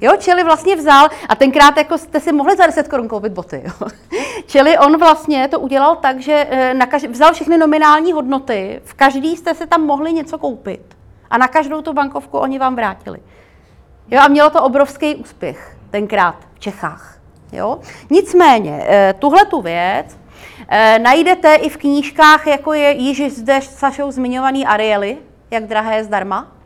Jo, 0.00 0.12
čili 0.18 0.44
vlastně 0.44 0.76
vzal, 0.76 1.08
a 1.28 1.34
tenkrát 1.34 1.76
jako 1.76 1.98
jste 1.98 2.20
si 2.20 2.32
mohli 2.32 2.56
za 2.56 2.66
10 2.66 2.88
korun 2.88 3.08
koupit 3.08 3.32
boty, 3.32 3.62
jo. 3.64 3.88
Čili 4.46 4.78
on 4.78 4.98
vlastně 4.98 5.48
to 5.48 5.60
udělal 5.60 5.96
tak, 5.96 6.20
že 6.20 6.46
na 6.72 6.86
kaž- 6.86 7.10
vzal 7.10 7.32
všechny 7.32 7.58
nominální 7.58 8.12
hodnoty, 8.12 8.80
v 8.84 8.94
každý 8.94 9.36
jste 9.36 9.54
si 9.54 9.66
tam 9.66 9.82
mohli 9.82 10.12
něco 10.12 10.38
koupit. 10.38 10.96
A 11.30 11.38
na 11.38 11.48
každou 11.48 11.82
tu 11.82 11.92
bankovku 11.92 12.38
oni 12.38 12.58
vám 12.58 12.76
vrátili. 12.76 13.18
Jo, 14.10 14.20
a 14.20 14.28
mělo 14.28 14.50
to 14.50 14.62
obrovský 14.62 15.14
úspěch 15.14 15.76
tenkrát 15.90 16.36
v 16.54 16.60
Čechách. 16.60 17.18
Jo? 17.52 17.78
Nicméně, 18.10 18.84
eh, 18.86 19.14
tuhle 19.18 19.44
tu 19.44 19.62
věc 19.62 20.16
eh, 20.68 20.98
najdete 20.98 21.54
i 21.54 21.68
v 21.68 21.76
knížkách, 21.76 22.46
jako 22.46 22.72
je 22.72 22.90
již 22.90 23.32
zde 23.32 23.60
Sašou 23.60 24.10
zmiňovaný 24.10 24.66
Ariely, 24.66 25.18
jak 25.50 25.64
drahé 25.64 25.96
je 25.96 26.04
zdarma. 26.04 26.56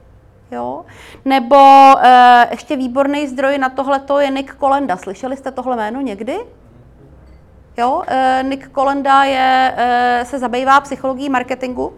Jo? 0.51 0.85
Nebo 1.25 1.57
e, 2.01 2.49
ještě 2.51 2.77
výborný 2.77 3.29
zdroj 3.29 3.59
na 3.59 3.69
tohle 3.69 4.01
je 4.21 4.31
Nick 4.31 4.55
Kolenda. 4.55 4.97
Slyšeli 4.97 5.37
jste 5.37 5.51
tohle 5.51 5.77
jméno 5.77 6.01
někdy? 6.01 6.39
Jo, 7.77 8.03
e, 8.07 8.43
Nick 8.43 8.69
Kolenda 8.69 9.25
je, 9.25 9.75
e, 9.77 10.25
se 10.25 10.39
zabývá 10.39 10.81
psychologií 10.81 11.29
marketingu 11.29 11.93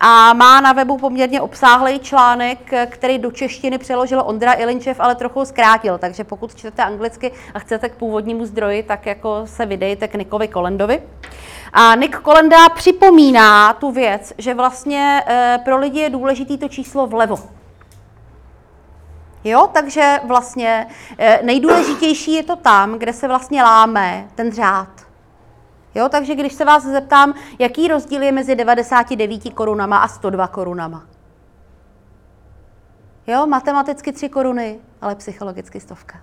a 0.00 0.32
má 0.32 0.60
na 0.60 0.72
webu 0.72 0.98
poměrně 0.98 1.40
obsáhlý 1.40 1.98
článek, 1.98 2.58
který 2.86 3.18
do 3.18 3.30
češtiny 3.30 3.78
přeložil 3.78 4.22
Ondra 4.26 4.52
Ilinčev, 4.52 5.00
ale 5.00 5.14
trochu 5.14 5.44
zkrátil. 5.44 5.98
Takže 5.98 6.24
pokud 6.24 6.54
čtete 6.54 6.82
anglicky 6.82 7.32
a 7.54 7.58
chcete 7.58 7.88
k 7.88 7.94
původnímu 7.94 8.46
zdroji, 8.46 8.82
tak 8.82 9.06
jako 9.06 9.42
se 9.44 9.66
vydejte 9.66 10.08
k 10.08 10.14
Nikovi 10.14 10.48
Kolendovi. 10.48 11.02
A 11.72 11.94
Nick 11.94 12.18
Kolenda 12.18 12.68
připomíná 12.68 13.72
tu 13.72 13.90
věc, 13.90 14.32
že 14.38 14.54
vlastně 14.54 15.22
e, 15.26 15.58
pro 15.64 15.78
lidi 15.78 16.00
je 16.00 16.10
důležité 16.10 16.56
to 16.56 16.68
číslo 16.68 17.06
vlevo. 17.06 17.38
Jo, 19.44 19.68
takže 19.72 20.20
vlastně 20.24 20.86
e, 21.18 21.40
nejdůležitější 21.42 22.32
je 22.32 22.42
to 22.42 22.56
tam, 22.56 22.98
kde 22.98 23.12
se 23.12 23.28
vlastně 23.28 23.62
láme 23.62 24.28
ten 24.34 24.52
řád. 24.52 25.01
Jo, 25.94 26.08
takže 26.08 26.34
když 26.34 26.52
se 26.52 26.64
vás 26.64 26.82
zeptám, 26.82 27.34
jaký 27.58 27.88
rozdíl 27.88 28.22
je 28.22 28.32
mezi 28.32 28.54
99 28.54 29.54
korunama 29.54 29.98
a 29.98 30.08
102 30.08 30.46
korunama? 30.46 31.04
Jo, 33.26 33.46
matematicky 33.46 34.12
3 34.12 34.28
koruny, 34.28 34.78
ale 35.00 35.14
psychologicky 35.14 35.80
stovka. 35.80 36.20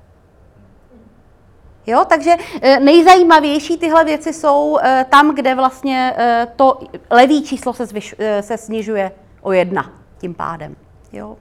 Jo, 1.88 2.06
takže 2.10 2.36
eh, 2.62 2.80
nejzajímavější 2.80 3.78
tyhle 3.78 4.04
věci 4.06 4.34
jsou 4.34 4.78
eh, 4.82 5.06
tam, 5.10 5.36
kde 5.36 5.56
vlastně 5.56 6.14
eh, 6.18 6.48
to 6.56 6.80
levý 7.10 7.44
číslo 7.44 7.74
se, 7.74 7.86
zvyš, 7.86 8.16
se 8.42 8.58
snižuje 8.58 9.12
o 9.42 9.52
jedna 9.52 9.92
tím 10.18 10.34
pádem. 10.34 10.76
Jo. 11.14 11.38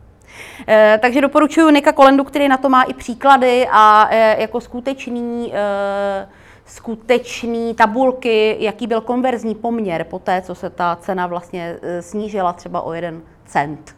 Takže 1.00 1.20
doporučuji 1.20 1.70
Nika 1.70 1.92
Kolendu, 1.92 2.24
který 2.24 2.48
na 2.48 2.56
to 2.56 2.68
má 2.68 2.82
i 2.82 2.94
příklady 2.94 3.68
a 3.70 4.14
jako 4.14 4.60
skutečný 4.60 5.52
skutečný 6.68 7.74
tabulky, 7.74 8.56
jaký 8.60 8.86
byl 8.86 9.00
konverzní 9.00 9.54
poměr 9.54 10.04
po 10.04 10.18
té, 10.18 10.42
co 10.42 10.54
se 10.54 10.70
ta 10.70 10.96
cena 11.00 11.26
vlastně 11.26 11.78
snížila 12.00 12.52
třeba 12.52 12.80
o 12.80 12.92
jeden 12.92 13.22
cent 13.46 13.96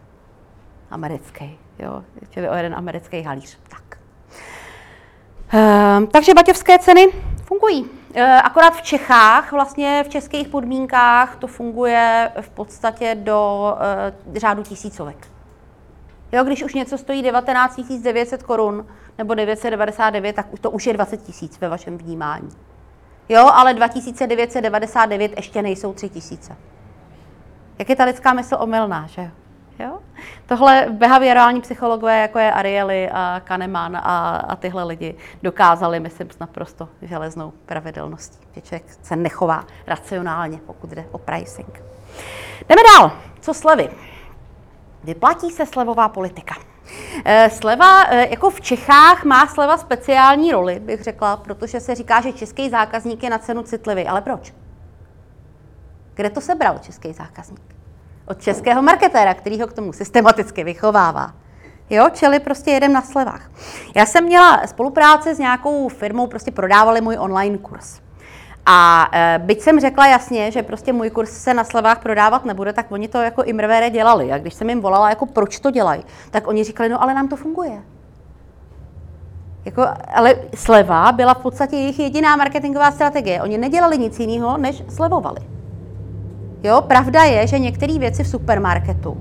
americký, 0.90 1.58
jo, 1.78 2.02
čili 2.30 2.48
o 2.48 2.54
jeden 2.54 2.74
americký 2.74 3.22
halíř. 3.22 3.58
Tak. 3.68 3.98
Ehm, 5.52 6.06
takže 6.06 6.34
baťovské 6.34 6.78
ceny 6.78 7.08
fungují. 7.44 7.90
Ehm, 8.14 8.40
akorát 8.44 8.70
v 8.70 8.82
Čechách, 8.82 9.52
vlastně 9.52 10.04
v 10.06 10.08
českých 10.08 10.48
podmínkách, 10.48 11.36
to 11.36 11.46
funguje 11.46 12.32
v 12.40 12.50
podstatě 12.50 13.14
do 13.14 13.72
e, 14.34 14.38
řádu 14.38 14.62
tisícovek. 14.62 15.28
Jo, 16.32 16.44
když 16.44 16.62
už 16.62 16.74
něco 16.74 16.98
stojí 16.98 17.22
19 17.22 17.80
900 18.02 18.42
korun 18.42 18.86
nebo 19.20 19.34
999, 19.34 20.36
tak 20.36 20.46
to 20.60 20.70
už 20.70 20.86
je 20.86 20.92
20 20.92 21.22
tisíc 21.22 21.60
ve 21.60 21.68
vašem 21.68 21.98
vnímání. 21.98 22.48
Jo, 23.28 23.50
ale 23.52 23.74
2999 23.74 25.32
ještě 25.36 25.62
nejsou 25.62 25.92
3000. 25.92 26.56
Jak 27.78 27.88
je 27.88 27.96
ta 27.96 28.04
lidská 28.04 28.32
mysl 28.32 28.56
omylná, 28.60 29.06
že 29.06 29.30
jo? 29.78 29.98
Tohle 30.46 30.86
behaviorální 30.90 31.60
psychologové, 31.60 32.20
jako 32.20 32.38
je 32.38 32.52
Ariely 32.52 33.10
a 33.10 33.40
Kahneman 33.44 33.96
a, 33.96 34.36
a 34.36 34.56
tyhle 34.56 34.84
lidi, 34.84 35.14
dokázali, 35.42 36.00
myslím, 36.00 36.30
s 36.30 36.38
naprosto 36.38 36.88
železnou 37.02 37.52
pravidelností, 37.66 38.38
že 38.54 38.60
člověk 38.60 38.84
se 39.02 39.16
nechová 39.16 39.64
racionálně, 39.86 40.58
pokud 40.66 40.90
jde 40.90 41.04
o 41.12 41.18
pricing. 41.18 41.82
Jdeme 42.68 42.82
dál. 42.96 43.12
Co 43.40 43.54
slevy? 43.54 43.90
Vyplatí 45.04 45.50
se 45.50 45.66
slevová 45.66 46.08
politika. 46.08 46.69
Eh, 47.24 47.50
sleva, 47.50 48.04
eh, 48.04 48.28
jako 48.30 48.50
v 48.50 48.60
Čechách 48.60 49.24
má 49.24 49.46
sleva 49.46 49.78
speciální 49.78 50.52
roli, 50.52 50.80
bych 50.80 51.02
řekla, 51.02 51.36
protože 51.36 51.80
se 51.80 51.94
říká, 51.94 52.20
že 52.20 52.32
český 52.32 52.70
zákazník 52.70 53.22
je 53.22 53.30
na 53.30 53.38
cenu 53.38 53.62
citlivý. 53.62 54.06
Ale 54.06 54.20
proč? 54.20 54.54
Kde 56.14 56.30
to 56.30 56.40
sebral 56.40 56.78
český 56.78 57.12
zákazník? 57.12 57.62
Od 58.26 58.42
českého 58.42 58.82
marketéra, 58.82 59.34
který 59.34 59.60
ho 59.60 59.66
k 59.66 59.72
tomu 59.72 59.92
systematicky 59.92 60.64
vychovává. 60.64 61.34
Jo, 61.90 62.08
čili 62.12 62.40
prostě 62.40 62.70
jedem 62.70 62.92
na 62.92 63.02
slevách. 63.02 63.50
Já 63.96 64.06
jsem 64.06 64.24
měla 64.24 64.66
spolupráci 64.66 65.34
s 65.34 65.38
nějakou 65.38 65.88
firmou, 65.88 66.26
prostě 66.26 66.50
prodávali 66.50 67.00
můj 67.00 67.16
online 67.18 67.58
kurz. 67.58 68.00
A 68.66 69.08
e, 69.12 69.38
byť 69.38 69.60
jsem 69.60 69.80
řekla 69.80 70.06
jasně, 70.06 70.50
že 70.50 70.62
prostě 70.62 70.92
můj 70.92 71.10
kurz 71.10 71.30
se 71.30 71.54
na 71.54 71.64
slevách 71.64 72.02
prodávat 72.02 72.44
nebude, 72.44 72.72
tak 72.72 72.92
oni 72.92 73.08
to 73.08 73.18
jako 73.18 73.42
imrvére 73.42 73.90
dělali. 73.90 74.32
A 74.32 74.38
když 74.38 74.54
jsem 74.54 74.68
jim 74.68 74.80
volala, 74.80 75.10
jako 75.10 75.26
proč 75.26 75.60
to 75.60 75.70
dělají, 75.70 76.02
tak 76.30 76.46
oni 76.46 76.64
říkali, 76.64 76.88
no 76.88 77.02
ale 77.02 77.14
nám 77.14 77.28
to 77.28 77.36
funguje. 77.36 77.82
Jako, 79.64 79.86
ale 80.14 80.34
sleva 80.54 81.12
byla 81.12 81.34
v 81.34 81.42
podstatě 81.42 81.76
jejich 81.76 81.98
jediná 81.98 82.36
marketingová 82.36 82.90
strategie. 82.90 83.42
Oni 83.42 83.58
nedělali 83.58 83.98
nic 83.98 84.20
jiného, 84.20 84.56
než 84.56 84.82
slevovali. 84.88 85.40
Jo, 86.62 86.80
pravda 86.80 87.22
je, 87.22 87.46
že 87.46 87.58
některé 87.58 87.98
věci 87.98 88.24
v 88.24 88.28
supermarketu, 88.28 89.16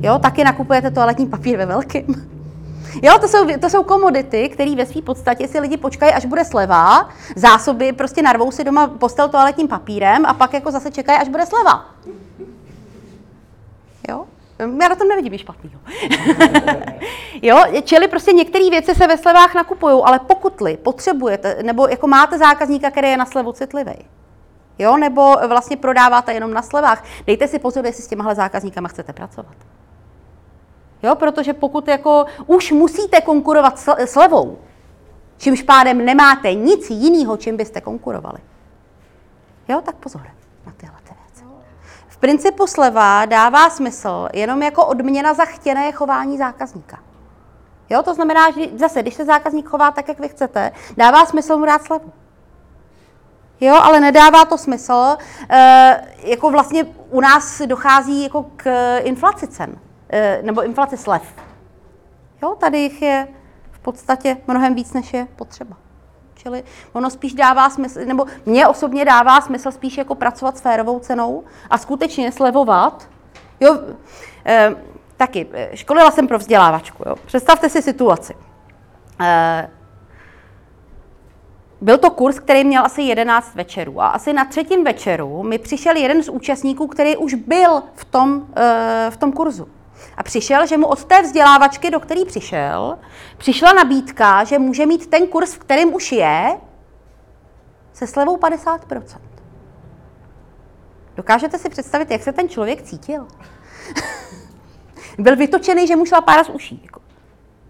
jo, 0.00 0.18
taky 0.18 0.44
nakupujete 0.44 0.90
toaletní 0.90 1.26
papír 1.26 1.56
ve 1.56 1.66
velkém. 1.66 2.04
Jo, 3.02 3.18
to 3.20 3.28
jsou, 3.28 3.58
to 3.60 3.70
jsou 3.70 3.82
komodity, 3.82 4.48
které 4.48 4.76
ve 4.76 4.86
své 4.86 5.02
podstatě 5.02 5.48
si 5.48 5.60
lidi 5.60 5.76
počkají, 5.76 6.12
až 6.12 6.24
bude 6.24 6.44
sleva, 6.44 7.08
zásoby, 7.36 7.92
prostě 7.92 8.22
narvou 8.22 8.50
si 8.50 8.64
doma 8.64 8.86
postel 8.86 9.28
toaletním 9.28 9.68
papírem 9.68 10.26
a 10.26 10.34
pak 10.34 10.52
jako 10.52 10.70
zase 10.70 10.90
čekají, 10.90 11.18
až 11.18 11.28
bude 11.28 11.46
sleva. 11.46 11.86
Jo? 14.08 14.26
Já 14.58 14.88
na 14.88 14.94
tom 14.94 15.08
nevidím 15.08 15.38
špatného. 15.38 15.80
jo, 17.42 17.62
čili 17.84 18.08
prostě 18.08 18.32
některé 18.32 18.70
věci 18.70 18.94
se 18.94 19.06
ve 19.06 19.18
slevách 19.18 19.54
nakupují, 19.54 20.02
ale 20.04 20.18
pokud-li 20.18 20.76
potřebujete, 20.76 21.62
nebo 21.62 21.88
jako 21.88 22.06
máte 22.06 22.38
zákazníka, 22.38 22.90
který 22.90 23.08
je 23.08 23.16
na 23.16 23.26
slevu 23.26 23.52
citlivý, 23.52 23.94
jo, 24.78 24.96
nebo 24.96 25.36
vlastně 25.48 25.76
prodáváte 25.76 26.32
jenom 26.32 26.54
na 26.54 26.62
slevách, 26.62 27.04
dejte 27.26 27.48
si 27.48 27.58
pozor, 27.58 27.86
jestli 27.86 28.02
s 28.02 28.08
těmahle 28.08 28.34
zákazníkama 28.34 28.88
chcete 28.88 29.12
pracovat. 29.12 29.54
Jo, 31.02 31.14
protože 31.14 31.52
pokud 31.52 31.88
jako 31.88 32.26
už 32.46 32.72
musíte 32.72 33.20
konkurovat 33.20 33.78
s 33.98 34.16
levou, 34.16 34.58
čímž 35.38 35.62
pádem 35.62 36.04
nemáte 36.04 36.54
nic 36.54 36.90
jiného, 36.90 37.36
čím 37.36 37.56
byste 37.56 37.80
konkurovali. 37.80 38.38
Jo, 39.68 39.80
tak 39.80 39.94
pozor 39.94 40.22
na 40.66 40.72
tyhle 40.76 40.96
ty 41.02 41.14
věci. 41.24 41.44
V 42.08 42.16
principu 42.16 42.66
sleva 42.66 43.24
dává 43.24 43.70
smysl 43.70 44.28
jenom 44.32 44.62
jako 44.62 44.86
odměna 44.86 45.34
za 45.34 45.44
chtěné 45.44 45.92
chování 45.92 46.38
zákazníka. 46.38 46.98
Jo, 47.90 48.02
to 48.02 48.14
znamená, 48.14 48.50
že 48.50 48.60
zase, 48.76 49.02
když 49.02 49.14
se 49.14 49.24
zákazník 49.24 49.68
chová 49.68 49.90
tak, 49.90 50.08
jak 50.08 50.20
vy 50.20 50.28
chcete, 50.28 50.72
dává 50.96 51.26
smysl 51.26 51.56
mu 51.56 51.64
dát 51.64 51.82
slevu. 51.82 52.12
Jo, 53.60 53.74
ale 53.74 54.00
nedává 54.00 54.44
to 54.44 54.58
smysl, 54.58 55.16
e, 55.50 56.08
jako 56.22 56.50
vlastně 56.50 56.84
u 57.10 57.20
nás 57.20 57.62
dochází 57.66 58.22
jako 58.22 58.46
k 58.56 58.98
inflaci 58.98 59.46
cen. 59.46 59.78
Eh, 60.12 60.40
nebo 60.42 60.62
inflace 60.62 60.96
slev. 60.96 61.22
Jo, 62.42 62.54
tady 62.54 62.78
jich 62.78 63.02
je 63.02 63.28
v 63.70 63.78
podstatě 63.78 64.36
mnohem 64.46 64.74
víc, 64.74 64.92
než 64.92 65.12
je 65.12 65.26
potřeba. 65.36 65.76
Čili 66.34 66.64
ono 66.92 67.10
spíš 67.10 67.34
dává 67.34 67.70
smysl, 67.70 68.00
nebo 68.04 68.26
mně 68.46 68.66
osobně 68.66 69.04
dává 69.04 69.40
smysl 69.40 69.72
spíš 69.72 69.98
jako 69.98 70.14
pracovat 70.14 70.58
s 70.58 70.60
férovou 70.60 70.98
cenou 70.98 71.44
a 71.70 71.78
skutečně 71.78 72.32
slevovat. 72.32 73.08
Jo, 73.60 73.78
e, 74.46 74.74
taky, 75.16 75.46
eh, 75.52 75.76
školila 75.76 76.10
jsem 76.10 76.28
pro 76.28 76.38
vzdělávačku. 76.38 77.02
Jo. 77.06 77.16
Představte 77.26 77.68
si 77.68 77.82
situaci. 77.82 78.34
E, 79.20 79.70
byl 81.80 81.98
to 81.98 82.10
kurz, 82.10 82.38
který 82.38 82.64
měl 82.64 82.84
asi 82.84 83.02
11 83.02 83.54
večerů 83.54 84.00
a 84.00 84.08
asi 84.08 84.32
na 84.32 84.44
třetím 84.44 84.84
večeru 84.84 85.42
mi 85.42 85.58
přišel 85.58 85.96
jeden 85.96 86.22
z 86.22 86.28
účastníků, 86.28 86.86
který 86.86 87.16
už 87.16 87.34
byl 87.34 87.82
v 87.94 88.04
tom, 88.04 88.46
e, 88.56 89.06
v 89.10 89.16
tom 89.16 89.32
kurzu. 89.32 89.68
A 90.16 90.22
přišel, 90.22 90.66
že 90.66 90.76
mu 90.76 90.86
od 90.86 91.04
té 91.04 91.22
vzdělávačky, 91.22 91.90
do 91.90 92.00
které 92.00 92.24
přišel, 92.24 92.98
přišla 93.36 93.72
nabídka, 93.72 94.44
že 94.44 94.58
může 94.58 94.86
mít 94.86 95.06
ten 95.06 95.26
kurz, 95.26 95.54
v 95.54 95.58
kterém 95.58 95.94
už 95.94 96.12
je, 96.12 96.60
se 97.92 98.06
slevou 98.06 98.36
50%. 98.36 99.20
Dokážete 101.16 101.58
si 101.58 101.68
představit, 101.68 102.10
jak 102.10 102.22
se 102.22 102.32
ten 102.32 102.48
člověk 102.48 102.82
cítil? 102.82 103.26
Byl 105.18 105.36
vytočený, 105.36 105.86
že 105.86 105.96
mu 105.96 106.04
šla 106.04 106.20
pára 106.20 106.44
z 106.44 106.48
uší. 106.48 106.80
Jako. 106.84 107.00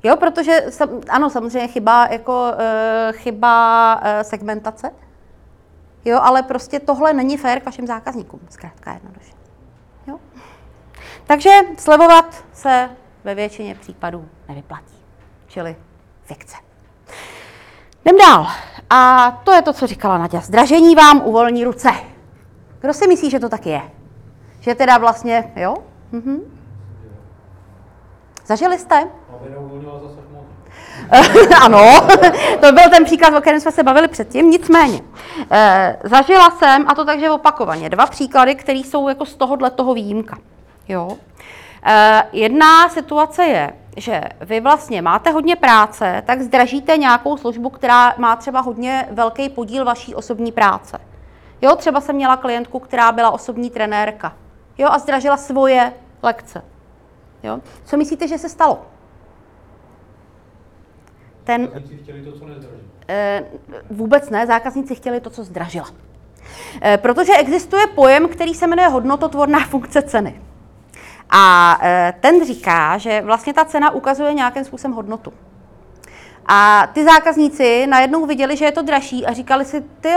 Jo, 0.03 0.17
protože 0.17 0.67
ano, 1.09 1.31
samozřejmě 1.31 1.69
chyba, 1.69 2.07
jako, 2.07 2.53
uh, 2.53 3.13
chyba 3.13 3.95
uh, 3.97 4.03
segmentace, 4.23 4.91
jo, 6.05 6.19
ale 6.23 6.43
prostě 6.43 6.81
tohle 6.81 7.13
není 7.13 7.37
fér 7.37 7.61
k 7.61 7.67
vašim 7.67 7.87
zákazníkům, 7.87 8.41
zkrátka 8.51 8.93
jednoduše. 8.93 9.40
Takže 11.27 11.51
slevovat 11.79 12.45
se 12.53 12.91
ve 13.25 13.35
většině 13.35 13.75
případů 13.75 14.29
nevyplatí, 14.49 14.95
čili 15.49 15.77
fikce. 16.25 16.57
Jdem 18.05 18.19
dál. 18.19 18.47
A 18.91 19.31
to 19.45 19.53
je 19.53 19.63
to, 19.63 19.73
co 19.73 19.87
říkala 19.87 20.19
Nadia. 20.19 20.41
Zdražení 20.43 20.95
vám 20.95 21.23
uvolní 21.25 21.65
ruce. 21.65 21.91
Kdo 22.81 22.95
si 22.95 23.09
myslí, 23.09 23.31
že 23.31 23.41
to 23.41 23.49
tak 23.49 23.67
je? 23.67 23.83
Že 24.61 24.75
teda 24.75 24.99
vlastně, 24.99 25.53
jo? 25.57 25.75
Mhm. 26.13 26.61
Zažili 28.47 28.79
jste? 28.79 29.09
ano, 31.63 32.09
to 32.61 32.73
byl 32.73 32.91
ten 32.91 33.05
příklad, 33.05 33.35
o 33.35 33.41
kterém 33.41 33.61
jsme 33.61 33.73
se 33.73 33.83
bavili 33.83 34.09
předtím. 34.09 34.51
Nicméně, 34.51 35.01
e, 35.51 35.97
zažila 36.05 36.51
jsem, 36.51 36.89
a 36.89 36.95
to 36.95 37.05
takže 37.05 37.31
opakovaně, 37.31 37.89
dva 37.89 38.07
příklady, 38.07 38.55
které 38.55 38.79
jsou 38.79 39.09
jako 39.09 39.27
z 39.27 39.35
tohohle 39.35 39.71
toho 39.71 39.95
výjimka. 39.95 40.39
Jo? 40.91 41.19
E, 41.87 42.23
jedna 42.33 42.89
situace 42.89 43.45
je, 43.45 43.73
že 43.97 44.21
vy 44.41 44.61
vlastně 44.61 45.03
máte 45.03 45.31
hodně 45.31 45.57
práce, 45.57 46.23
tak 46.27 46.43
zdražíte 46.43 46.97
nějakou 46.97 47.37
službu, 47.37 47.71
která 47.71 48.15
má 48.19 48.37
třeba 48.37 48.61
hodně 48.61 49.09
velký 49.11 49.49
podíl 49.49 49.85
vaší 49.85 50.15
osobní 50.15 50.53
práce. 50.53 50.99
Jo, 51.63 51.77
třeba 51.77 52.01
jsem 52.01 52.17
měla 52.17 52.37
klientku, 52.37 52.79
která 52.79 53.13
byla 53.13 53.31
osobní 53.31 53.71
trenérka. 53.71 54.37
Jo, 54.79 54.89
a 54.91 54.99
zdražila 54.99 55.37
svoje 55.37 55.93
lekce. 56.23 56.63
Jo? 57.43 57.61
Co 57.85 57.97
myslíte, 57.97 58.29
že 58.29 58.39
se 58.39 58.49
stalo? 58.49 58.87
Ten, 61.45 61.67
zákazníci 61.67 61.97
chtěli 62.03 62.23
to, 62.25 62.33
co 62.33 62.47
nezdražila. 62.47 62.83
E, 63.09 63.45
vůbec 63.91 64.31
ne, 64.31 64.47
zákazníci 64.47 64.95
chtěli 64.95 65.21
to, 65.21 65.31
co 65.31 65.45
zdražila. 65.45 65.89
E, 66.83 66.99
protože 66.99 67.33
existuje 67.33 67.87
pojem, 67.87 68.29
který 68.29 68.55
se 68.55 68.67
jmenuje 68.67 68.89
hodnototvorná 68.89 69.61
funkce 69.69 70.03
ceny. 70.03 70.41
A 71.31 71.79
e, 71.83 72.15
ten 72.21 72.47
říká, 72.47 72.99
že 72.99 73.23
vlastně 73.23 73.55
ta 73.55 73.65
cena 73.65 73.91
ukazuje 73.91 74.35
nějakým 74.35 74.65
způsobem 74.65 74.97
hodnotu. 74.97 75.33
A 76.47 76.87
ty 76.93 77.05
zákazníci 77.05 77.87
najednou 77.87 78.27
viděli, 78.27 78.57
že 78.57 78.65
je 78.65 78.73
to 78.73 78.83
dražší 78.83 79.27
a 79.27 79.33
říkali 79.33 79.65
si, 79.65 79.81
ty 80.01 80.09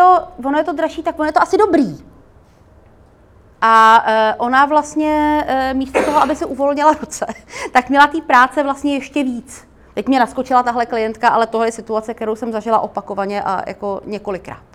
ono 0.46 0.58
je 0.58 0.64
to 0.64 0.74
dražší, 0.74 1.04
tak 1.04 1.20
ono 1.20 1.26
je 1.26 1.34
to 1.34 1.42
asi 1.42 1.58
dobrý. 1.58 1.98
A 3.62 4.04
e, 4.08 4.36
ona 4.38 4.66
vlastně 4.66 5.44
e, 5.48 5.74
místo 5.74 6.04
toho, 6.04 6.22
aby 6.22 6.36
si 6.36 6.46
uvolnila 6.46 6.94
ruce, 7.02 7.26
tak 7.72 7.90
měla 7.90 8.08
té 8.08 8.22
práce 8.22 8.64
vlastně 8.64 8.94
ještě 8.94 9.24
víc. 9.24 9.68
Teď 9.94 10.08
mě 10.08 10.20
naskočila 10.20 10.64
tahle 10.64 10.86
klientka, 10.86 11.30
ale 11.30 11.48
tohle 11.48 11.68
je 11.68 11.72
situace, 11.72 12.14
kterou 12.14 12.36
jsem 12.36 12.52
zažila 12.52 12.80
opakovaně 12.80 13.42
a 13.42 13.64
jako 13.68 14.02
několikrát. 14.06 14.73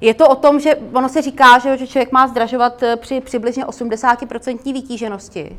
Je 0.00 0.14
to 0.14 0.28
o 0.28 0.34
tom, 0.34 0.60
že 0.60 0.76
ono 0.92 1.08
se 1.08 1.22
říká, 1.22 1.58
že, 1.58 1.86
člověk 1.86 2.12
má 2.12 2.26
zdražovat 2.28 2.82
e, 2.82 2.96
při 2.96 3.20
přibližně 3.20 3.64
80% 3.64 4.72
vytíženosti. 4.72 5.58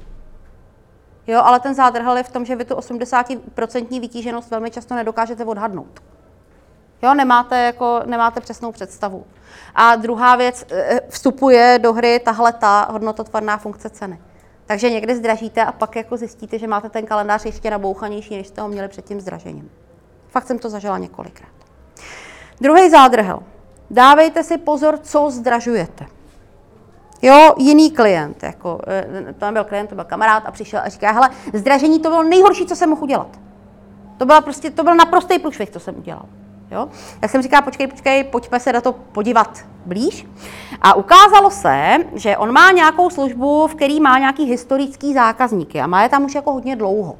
Jo, 1.28 1.42
ale 1.44 1.60
ten 1.60 1.74
zádrhel 1.76 2.18
je 2.18 2.24
v 2.24 2.32
tom, 2.32 2.46
že 2.46 2.56
vy 2.56 2.66
tu 2.66 2.76
80% 2.76 4.00
vytíženost 4.00 4.52
velmi 4.52 4.72
často 4.72 4.96
nedokážete 4.96 5.46
odhadnout. 5.46 6.00
Jo, 7.04 7.14
nemáte, 7.14 7.66
jako, 7.66 8.02
nemáte 8.06 8.42
přesnou 8.42 8.72
představu. 8.72 9.26
A 9.76 9.96
druhá 9.96 10.36
věc, 10.36 10.66
eh, 10.72 11.00
vstupuje 11.10 11.80
do 11.82 11.94
hry 11.94 12.20
tahle 12.26 12.54
ta 12.54 12.88
hodnototvorná 12.92 13.58
funkce 13.58 13.90
ceny. 13.90 14.20
Takže 14.66 14.90
někdy 14.90 15.16
zdražíte 15.16 15.66
a 15.66 15.72
pak 15.72 15.96
jako 15.96 16.18
zjistíte, 16.18 16.60
že 16.60 16.68
máte 16.68 16.90
ten 16.90 17.06
kalendář 17.06 17.46
ještě 17.46 17.72
nabouchanější, 17.72 18.38
než 18.38 18.48
jste 18.48 18.62
ho 18.62 18.68
měli 18.68 18.88
před 18.88 19.06
tím 19.06 19.22
zdražením. 19.22 19.72
Fakt 20.30 20.48
jsem 20.48 20.60
to 20.60 20.70
zažila 20.70 20.98
několikrát. 20.98 21.52
Druhý 22.62 22.90
zádrhel. 22.90 23.40
Dávejte 23.94 24.44
si 24.44 24.58
pozor, 24.58 24.98
co 24.98 25.32
zdražujete. 25.32 26.06
Jo, 27.22 27.54
jiný 27.58 27.92
klient, 27.92 28.44
jako, 28.44 28.80
eh, 28.88 29.34
to 29.40 29.46
nebyl 29.46 29.64
klient, 29.64 29.88
to 29.88 29.96
byl 29.96 30.04
kamarád 30.04 30.44
a 30.46 30.52
přišel 30.52 30.80
a 30.84 30.90
říká, 30.90 31.12
hele, 31.12 31.30
zdražení 31.54 32.00
to 32.00 32.10
bylo 32.10 32.24
nejhorší, 32.24 32.66
co 32.66 32.76
jsem 32.76 32.90
mohl 32.90 33.04
udělat. 33.04 33.40
To, 34.18 34.26
byla 34.26 34.42
prostě, 34.42 34.70
to 34.70 34.84
byl 34.84 34.96
naprostý 34.96 35.40
průšvih, 35.40 35.70
co 35.70 35.80
jsem 35.80 35.98
udělal. 35.98 36.26
Jo? 36.72 36.90
Já 37.22 37.28
jsem 37.28 37.42
říkala, 37.42 37.62
počkej, 37.62 37.88
počkej, 37.88 38.24
pojďme 38.24 38.60
se 38.60 38.74
na 38.74 38.82
to 38.82 38.92
podívat 38.92 39.60
blíž. 39.86 40.28
A 40.82 40.94
ukázalo 40.94 41.52
se, 41.52 41.98
že 42.14 42.38
on 42.38 42.52
má 42.52 42.72
nějakou 42.72 43.10
službu, 43.10 43.68
v 43.68 43.76
který 43.76 44.00
má 44.00 44.20
nějaký 44.20 44.46
historický 44.46 45.14
zákazníky 45.14 45.82
a 45.82 45.88
má 45.88 46.04
je 46.04 46.10
tam 46.10 46.26
už 46.26 46.36
jako 46.36 46.54
hodně 46.54 46.76
dlouho. 46.76 47.18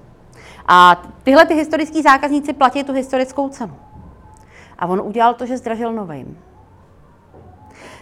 A 0.68 1.02
tyhle 1.24 1.46
ty 1.46 1.54
historický 1.54 2.02
zákazníci 2.02 2.54
platí 2.54 2.84
tu 2.84 2.94
historickou 2.94 3.50
cenu. 3.50 3.76
A 4.80 4.86
on 4.86 5.02
udělal 5.02 5.34
to, 5.34 5.46
že 5.46 5.58
zdražil 5.58 5.94
novým. 5.94 6.38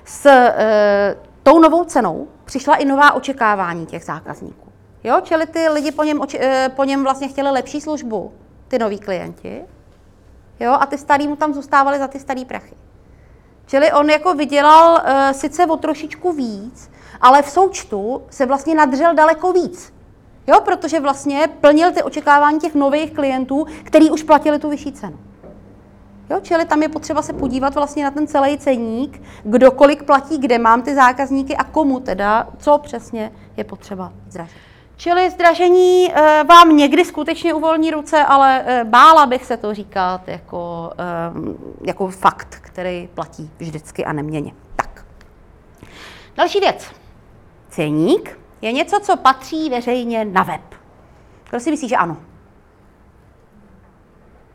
S 0.06 0.26
e, 0.26 1.16
tou 1.44 1.60
novou 1.60 1.84
cenou 1.84 2.28
přišla 2.46 2.76
i 2.76 2.86
nová 2.86 3.14
očekávání 3.14 3.86
těch 3.86 4.04
zákazníků. 4.04 4.72
Jo, 5.04 5.22
čili 5.24 5.46
ty 5.46 5.70
lidi 5.70 5.92
po 5.92 6.04
něm, 6.04 6.22
oči, 6.22 6.40
e, 6.42 6.70
po 6.76 6.84
něm 6.84 7.04
vlastně 7.04 7.28
chtěli 7.28 7.50
lepší 7.50 7.82
službu, 7.82 8.34
ty 8.68 8.80
noví 8.80 9.00
klienti, 9.00 9.62
jo, 10.60 10.78
a 10.80 10.86
ty 10.86 10.98
starý 10.98 11.28
mu 11.28 11.36
tam 11.36 11.54
zůstávaly 11.54 12.00
za 12.00 12.08
ty 12.08 12.20
starý 12.20 12.46
prachy. 12.46 12.76
Čili 13.72 13.92
on 13.92 14.10
jako 14.10 14.34
vydělal 14.34 14.94
uh, 14.94 15.32
sice 15.32 15.66
o 15.66 15.78
trošičku 15.78 16.32
víc, 16.32 16.92
ale 17.22 17.42
v 17.42 17.50
součtu 17.50 18.22
se 18.30 18.46
vlastně 18.46 18.76
nadřel 18.76 19.16
daleko 19.16 19.54
víc. 19.54 19.94
Jo, 20.48 20.60
protože 20.62 21.00
vlastně 21.00 21.48
plnil 21.62 21.92
ty 21.92 22.04
očekávání 22.04 22.60
těch 22.60 22.76
nových 22.76 23.12
klientů, 23.12 23.66
který 23.84 24.12
už 24.12 24.24
platili 24.24 24.60
tu 24.60 24.70
vyšší 24.70 24.92
cenu. 24.92 25.20
Jo, 26.32 26.40
čili 26.42 26.66
tam 26.66 26.82
je 26.82 26.90
potřeba 26.90 27.22
se 27.22 27.34
podívat 27.34 27.76
vlastně 27.76 28.04
na 28.04 28.12
ten 28.12 28.28
celý 28.28 28.58
ceník, 28.58 29.22
kdo 29.44 29.72
kolik 29.72 30.04
platí, 30.04 30.38
kde 30.38 30.58
mám 30.60 30.82
ty 30.82 30.96
zákazníky 30.96 31.56
a 31.56 31.64
komu 31.64 32.00
teda, 32.00 32.48
co 32.58 32.78
přesně 32.78 33.32
je 33.58 33.64
potřeba 33.64 34.14
zdražit. 34.30 34.58
Čili 34.96 35.30
zdražení 35.30 36.14
e, 36.14 36.44
vám 36.44 36.78
někdy 36.78 37.06
skutečně 37.06 37.54
uvolní 37.54 37.92
ruce, 37.92 38.24
ale 38.24 38.64
e, 38.66 38.84
bála 38.84 39.26
bych 39.26 39.46
se 39.46 39.58
to 39.58 39.74
říkat 39.74 40.28
jako, 40.28 40.92
e, 40.98 41.88
jako 41.88 42.08
fakt, 42.08 42.58
který 42.62 43.10
platí 43.14 43.52
vždycky 43.58 44.06
a 44.06 44.14
neměně. 44.14 44.54
Tak. 44.76 45.06
Další 46.36 46.60
věc. 46.60 46.92
Ceník 47.70 48.40
je 48.62 48.72
něco, 48.72 49.00
co 49.00 49.18
patří 49.18 49.70
veřejně 49.70 50.26
na 50.26 50.44
web. 50.44 50.76
Kdo 51.50 51.60
si 51.60 51.72
myslí, 51.72 51.90
že 51.90 51.96
ano? 51.96 52.18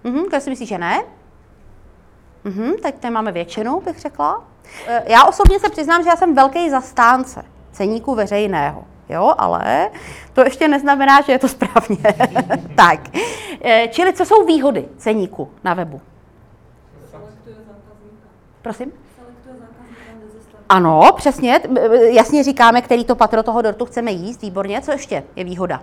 Mhm, 0.05 0.25
kdo 0.29 0.41
si 0.41 0.51
myslí, 0.51 0.67
že 0.67 0.79
ne? 0.79 1.03
Mhm, 2.47 2.73
teď 2.83 2.95
tady 2.99 3.15
máme 3.15 3.33
většinu, 3.33 3.81
bych 3.81 3.99
řekla. 3.99 4.45
Já 5.05 5.25
osobně 5.25 5.61
se 5.61 5.69
přiznám, 5.69 6.03
že 6.03 6.09
já 6.09 6.17
jsem 6.17 6.35
velký 6.35 6.71
zastánce 6.71 7.45
ceníku 7.73 8.15
veřejného 8.15 8.85
jo, 9.09 9.35
ale 9.39 9.91
to 10.33 10.45
ještě 10.45 10.69
neznamená, 10.69 11.21
že 11.21 11.33
je 11.33 11.39
to 11.39 11.49
správně. 11.49 11.97
tak, 12.77 13.01
eh, 13.65 13.89
čili 13.89 14.13
co 14.13 14.25
jsou 14.25 14.47
výhody 14.47 14.89
ceníku 14.97 15.51
na 15.65 15.75
webu? 15.75 16.01
Prosím? 18.63 18.93
Ano, 20.69 21.13
přesně, 21.17 21.61
jasně 22.11 22.43
říkáme, 22.43 22.83
který 22.83 23.05
to 23.05 23.15
patro 23.15 23.43
toho 23.43 23.63
dortu 23.63 23.85
chceme 23.85 24.11
jíst, 24.11 24.43
výborně. 24.43 24.81
Co 24.81 24.93
ještě 24.93 25.25
je 25.37 25.45
výhoda? 25.45 25.83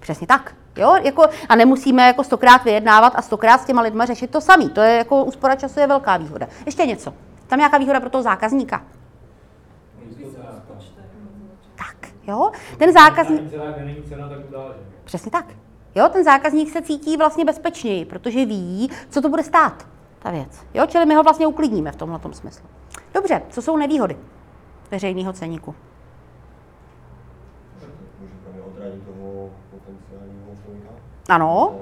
Přesně 0.00 0.26
tak. 0.26 0.54
Jo, 0.80 0.96
jako, 1.02 1.24
a 1.48 1.56
nemusíme 1.56 2.06
jako 2.06 2.24
stokrát 2.24 2.64
vyjednávat 2.64 3.12
a 3.16 3.22
stokrát 3.22 3.60
s 3.60 3.64
těma 3.64 3.82
lidma 3.82 4.04
řešit 4.06 4.30
to 4.30 4.40
samý. 4.40 4.70
To 4.70 4.80
je 4.80 4.96
jako 4.96 5.24
úspora 5.24 5.56
času 5.56 5.80
je 5.80 5.86
velká 5.86 6.16
výhoda. 6.16 6.46
Ještě 6.66 6.86
něco. 6.86 7.14
Tam 7.46 7.58
nějaká 7.58 7.78
výhoda 7.78 8.00
pro 8.00 8.10
toho 8.10 8.22
zákazníka? 8.22 8.82
Jo? 12.26 12.50
Ten 12.78 12.92
zákazník... 12.92 13.42
Přesně 15.04 15.30
tak. 15.30 15.46
Jo, 15.94 16.08
ten 16.12 16.24
zákazník 16.24 16.70
se 16.70 16.82
cítí 16.82 17.16
vlastně 17.16 17.44
bezpečněji, 17.44 18.04
protože 18.04 18.46
ví, 18.46 18.90
co 19.10 19.22
to 19.22 19.28
bude 19.28 19.42
stát, 19.42 19.86
ta 20.18 20.30
věc. 20.30 20.66
Jo, 20.74 20.86
čili 20.86 21.06
my 21.06 21.14
ho 21.14 21.22
vlastně 21.22 21.46
uklidníme 21.46 21.92
v 21.92 21.96
tomhle 21.96 22.20
smyslu. 22.32 22.66
Dobře, 23.14 23.42
co 23.50 23.62
jsou 23.62 23.76
nevýhody 23.76 24.16
veřejného 24.90 25.32
ceníku? 25.32 25.74
Ano. 31.30 31.76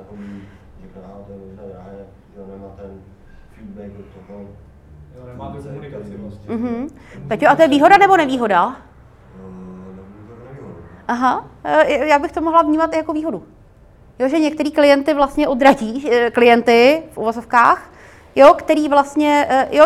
Mm-hmm. 6.48 6.88
Peťo, 7.28 7.46
a 7.48 7.56
to 7.56 7.62
je 7.62 7.68
výhoda 7.68 7.96
nebo 7.98 8.16
nevýhoda? 8.16 8.76
Aha, 11.08 11.46
e, 11.64 12.06
já 12.06 12.18
bych 12.18 12.32
to 12.32 12.40
mohla 12.40 12.62
vnímat 12.62 12.94
jako 12.94 13.12
výhodu. 13.12 13.42
Jo, 14.18 14.28
že 14.28 14.38
některý 14.38 14.70
klienty 14.70 15.14
vlastně 15.14 15.48
odradí, 15.48 16.10
e, 16.10 16.30
klienty 16.30 17.02
v 17.12 17.18
uvozovkách, 17.18 17.90
jo, 18.36 18.54
který 18.54 18.88
vlastně, 18.88 19.46
e, 19.48 19.76
jo, 19.76 19.84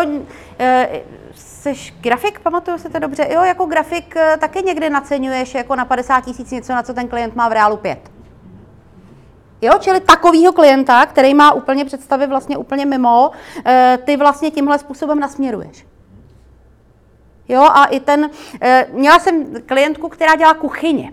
jsi 1.35 1.73
grafik, 2.01 2.39
pamatuju 2.39 2.77
se 2.77 2.89
to 2.89 2.99
dobře, 2.99 3.27
jo, 3.31 3.41
jako 3.41 3.65
grafik 3.65 4.15
taky 4.39 4.63
někdy 4.63 4.89
naceňuješ 4.89 5.55
jako 5.55 5.75
na 5.75 5.85
50 5.85 6.21
tisíc 6.21 6.51
něco, 6.51 6.73
na 6.73 6.83
co 6.83 6.93
ten 6.93 7.07
klient 7.07 7.35
má 7.35 7.49
v 7.49 7.51
reálu 7.51 7.77
5. 7.77 8.12
Jo, 9.63 9.73
čili 9.79 9.99
takovýho 9.99 10.53
klienta, 10.53 11.05
který 11.05 11.33
má 11.33 11.53
úplně 11.53 11.85
představy 11.85 12.27
vlastně 12.27 12.57
úplně 12.57 12.85
mimo, 12.85 13.31
ty 14.05 14.17
vlastně 14.17 14.51
tímhle 14.51 14.79
způsobem 14.79 15.19
nasměruješ. 15.19 15.85
Jo, 17.47 17.61
a 17.61 17.85
i 17.85 17.99
ten, 17.99 18.29
e, 18.61 18.87
měla 18.91 19.19
jsem 19.19 19.61
klientku, 19.65 20.09
která 20.09 20.35
dělá 20.35 20.53
kuchyně. 20.53 21.11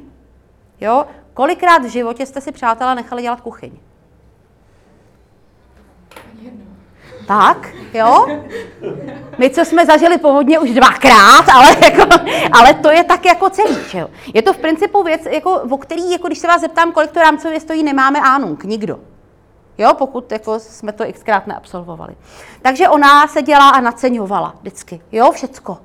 Jo, 0.80 1.06
kolikrát 1.34 1.82
v 1.82 1.88
životě 1.88 2.26
jste 2.26 2.40
si 2.40 2.52
přátelé 2.52 2.94
nechali 2.94 3.22
dělat 3.22 3.40
kuchyň? 3.40 3.72
Tak, 7.30 7.68
jo? 7.94 8.26
My, 9.38 9.50
co 9.50 9.64
jsme 9.64 9.86
zažili 9.86 10.18
povodně 10.18 10.58
už 10.58 10.70
dvakrát, 10.70 11.48
ale, 11.54 11.76
jako, 11.82 12.02
ale 12.52 12.74
to 12.74 12.90
je 12.90 13.04
tak 13.04 13.24
jako 13.24 13.50
celý, 13.50 13.76
jo? 13.94 14.10
Je 14.34 14.42
to 14.42 14.52
v 14.52 14.58
principu 14.58 15.02
věc, 15.02 15.22
jako, 15.30 15.52
o 15.70 15.76
který, 15.76 16.10
jako 16.10 16.26
když 16.26 16.38
se 16.38 16.46
vás 16.46 16.60
zeptám, 16.60 16.92
kolik 16.92 17.10
to 17.10 17.20
rámcově 17.20 17.60
stojí, 17.60 17.82
nemáme 17.82 18.20
ánunk, 18.20 18.64
nikdo. 18.64 19.00
Jo, 19.78 19.94
pokud 19.94 20.32
jako 20.32 20.58
jsme 20.58 20.92
to 20.92 21.04
xkrát 21.12 21.46
neabsolvovali. 21.46 22.16
Takže 22.62 22.88
ona 22.88 23.26
se 23.26 23.42
dělá 23.42 23.68
a 23.68 23.80
naceňovala 23.80 24.54
vždycky. 24.60 25.00
Jo, 25.12 25.30
všecko. 25.30 25.78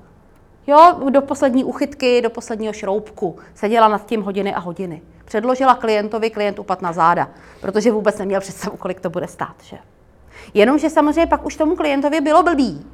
Jo, 0.67 0.95
do 1.10 1.21
poslední 1.21 1.63
uchytky, 1.63 2.21
do 2.21 2.29
posledního 2.29 2.73
šroubku. 2.73 3.38
Seděla 3.55 3.88
nad 3.88 4.05
tím 4.05 4.21
hodiny 4.21 4.53
a 4.53 4.60
hodiny. 4.60 5.01
Předložila 5.25 5.75
klientovi, 5.75 6.29
klient 6.29 6.60
upad 6.60 6.81
na 6.81 6.93
záda, 6.93 7.29
protože 7.62 7.91
vůbec 7.91 8.17
neměl 8.17 8.41
představu, 8.41 8.77
kolik 8.77 8.99
to 8.99 9.10
bude 9.10 9.27
stát. 9.27 9.55
Že? 9.63 9.77
Jenomže 10.54 10.89
samozřejmě 10.89 11.28
pak 11.28 11.45
už 11.45 11.56
tomu 11.56 11.76
klientovi 11.76 12.21
bylo 12.21 12.43
blbý. 12.43 12.86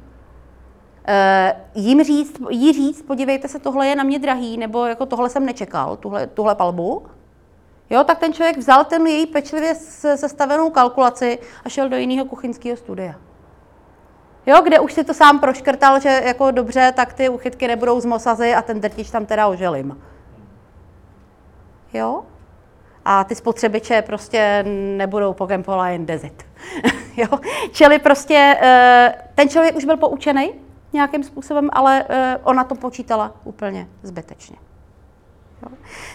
E, 1.08 1.56
jim 1.74 2.04
říct, 2.04 2.36
jí 2.50 2.72
říct, 2.72 3.02
podívejte 3.02 3.48
se, 3.48 3.58
tohle 3.58 3.86
je 3.86 3.96
na 3.96 4.04
mě 4.04 4.18
drahý, 4.18 4.56
nebo 4.56 4.86
jako 4.86 5.06
tohle 5.06 5.28
jsem 5.28 5.46
nečekal, 5.46 5.96
tuhle, 5.96 6.26
tuhle 6.26 6.54
palbu. 6.54 7.06
Jo, 7.90 8.04
tak 8.04 8.18
ten 8.18 8.32
člověk 8.32 8.58
vzal 8.58 8.84
ten 8.84 9.06
její 9.06 9.26
pečlivě 9.26 9.74
sestavenou 10.16 10.70
kalkulaci 10.70 11.38
a 11.64 11.68
šel 11.68 11.88
do 11.88 11.96
jiného 11.96 12.24
kuchyňského 12.24 12.76
studia. 12.76 13.14
Jo, 14.46 14.60
kde 14.62 14.80
už 14.80 14.92
si 14.92 15.04
to 15.04 15.14
sám 15.14 15.40
proškrtal, 15.40 16.00
že 16.00 16.22
jako 16.24 16.50
dobře, 16.50 16.92
tak 16.96 17.12
ty 17.12 17.28
uchytky 17.28 17.68
nebudou 17.68 18.00
z 18.00 18.04
mosazy 18.04 18.54
a 18.54 18.62
ten 18.62 18.80
drtič 18.80 19.10
tam 19.10 19.26
teda 19.26 19.46
oželím. 19.46 20.02
Jo? 21.92 22.24
A 23.04 23.24
ty 23.24 23.34
spotřebiče 23.34 24.02
prostě 24.02 24.64
nebudou 24.96 25.32
po 25.32 25.46
Campola 25.46 25.88
jen 25.88 26.06
dezit. 26.06 26.46
jo? 27.16 27.28
Čili 27.72 27.98
prostě 27.98 28.56
eh, 28.60 29.14
ten 29.34 29.48
člověk 29.48 29.76
už 29.76 29.84
byl 29.84 29.96
poučený 29.96 30.52
nějakým 30.92 31.22
způsobem, 31.22 31.68
ale 31.72 32.04
eh, 32.08 32.38
ona 32.42 32.64
to 32.64 32.74
počítala 32.74 33.32
úplně 33.44 33.88
zbytečně. 34.02 34.56
Jo. 35.62 35.68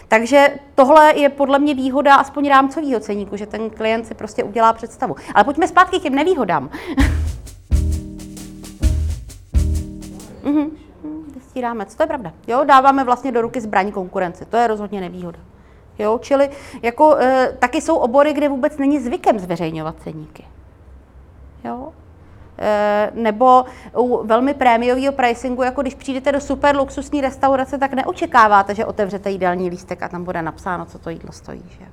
Takže 0.08 0.48
tohle 0.74 1.18
je 1.18 1.28
podle 1.28 1.58
mě 1.58 1.74
výhoda 1.74 2.14
aspoň 2.14 2.48
rámcového 2.48 3.00
ceníku, 3.00 3.36
že 3.36 3.46
ten 3.46 3.70
klient 3.70 4.06
si 4.06 4.14
prostě 4.14 4.44
udělá 4.44 4.72
představu. 4.72 5.16
Ale 5.34 5.44
pojďme 5.44 5.68
zpátky 5.68 5.98
k 6.00 6.02
těm 6.02 6.14
nevýhodám. 6.14 6.70
Mhm, 10.42 10.70
rámec, 11.60 11.94
to 11.94 12.02
je 12.02 12.06
pravda. 12.06 12.32
Jo, 12.46 12.64
dáváme 12.64 13.04
vlastně 13.04 13.32
do 13.32 13.40
ruky 13.40 13.60
zbraň 13.60 13.92
konkurenci, 13.92 14.44
to 14.44 14.56
je 14.56 14.66
rozhodně 14.66 15.00
nevýhoda. 15.00 15.38
Jo, 15.98 16.18
čili 16.22 16.50
jako, 16.82 17.16
e, 17.16 17.52
taky 17.58 17.80
jsou 17.80 17.96
obory, 17.96 18.32
kde 18.32 18.48
vůbec 18.48 18.78
není 18.78 19.00
zvykem 19.00 19.38
zveřejňovat 19.38 19.94
ceníky. 20.02 20.44
Jo? 21.64 21.92
E, 22.58 23.10
nebo 23.14 23.64
u 23.96 24.26
velmi 24.26 24.54
prémiového 24.54 25.12
pricingu, 25.12 25.62
jako 25.62 25.82
když 25.82 25.94
přijdete 25.94 26.32
do 26.32 26.40
super 26.40 26.76
luxusní 26.76 27.20
restaurace, 27.20 27.78
tak 27.78 27.92
neočekáváte, 27.92 28.74
že 28.74 28.86
otevřete 28.86 29.30
jídelní 29.30 29.70
lístek 29.70 30.02
a 30.02 30.08
tam 30.08 30.24
bude 30.24 30.42
napsáno, 30.42 30.86
co 30.86 30.98
to 30.98 31.10
jídlo 31.10 31.32
stojí. 31.32 31.62
Že? 31.68 31.84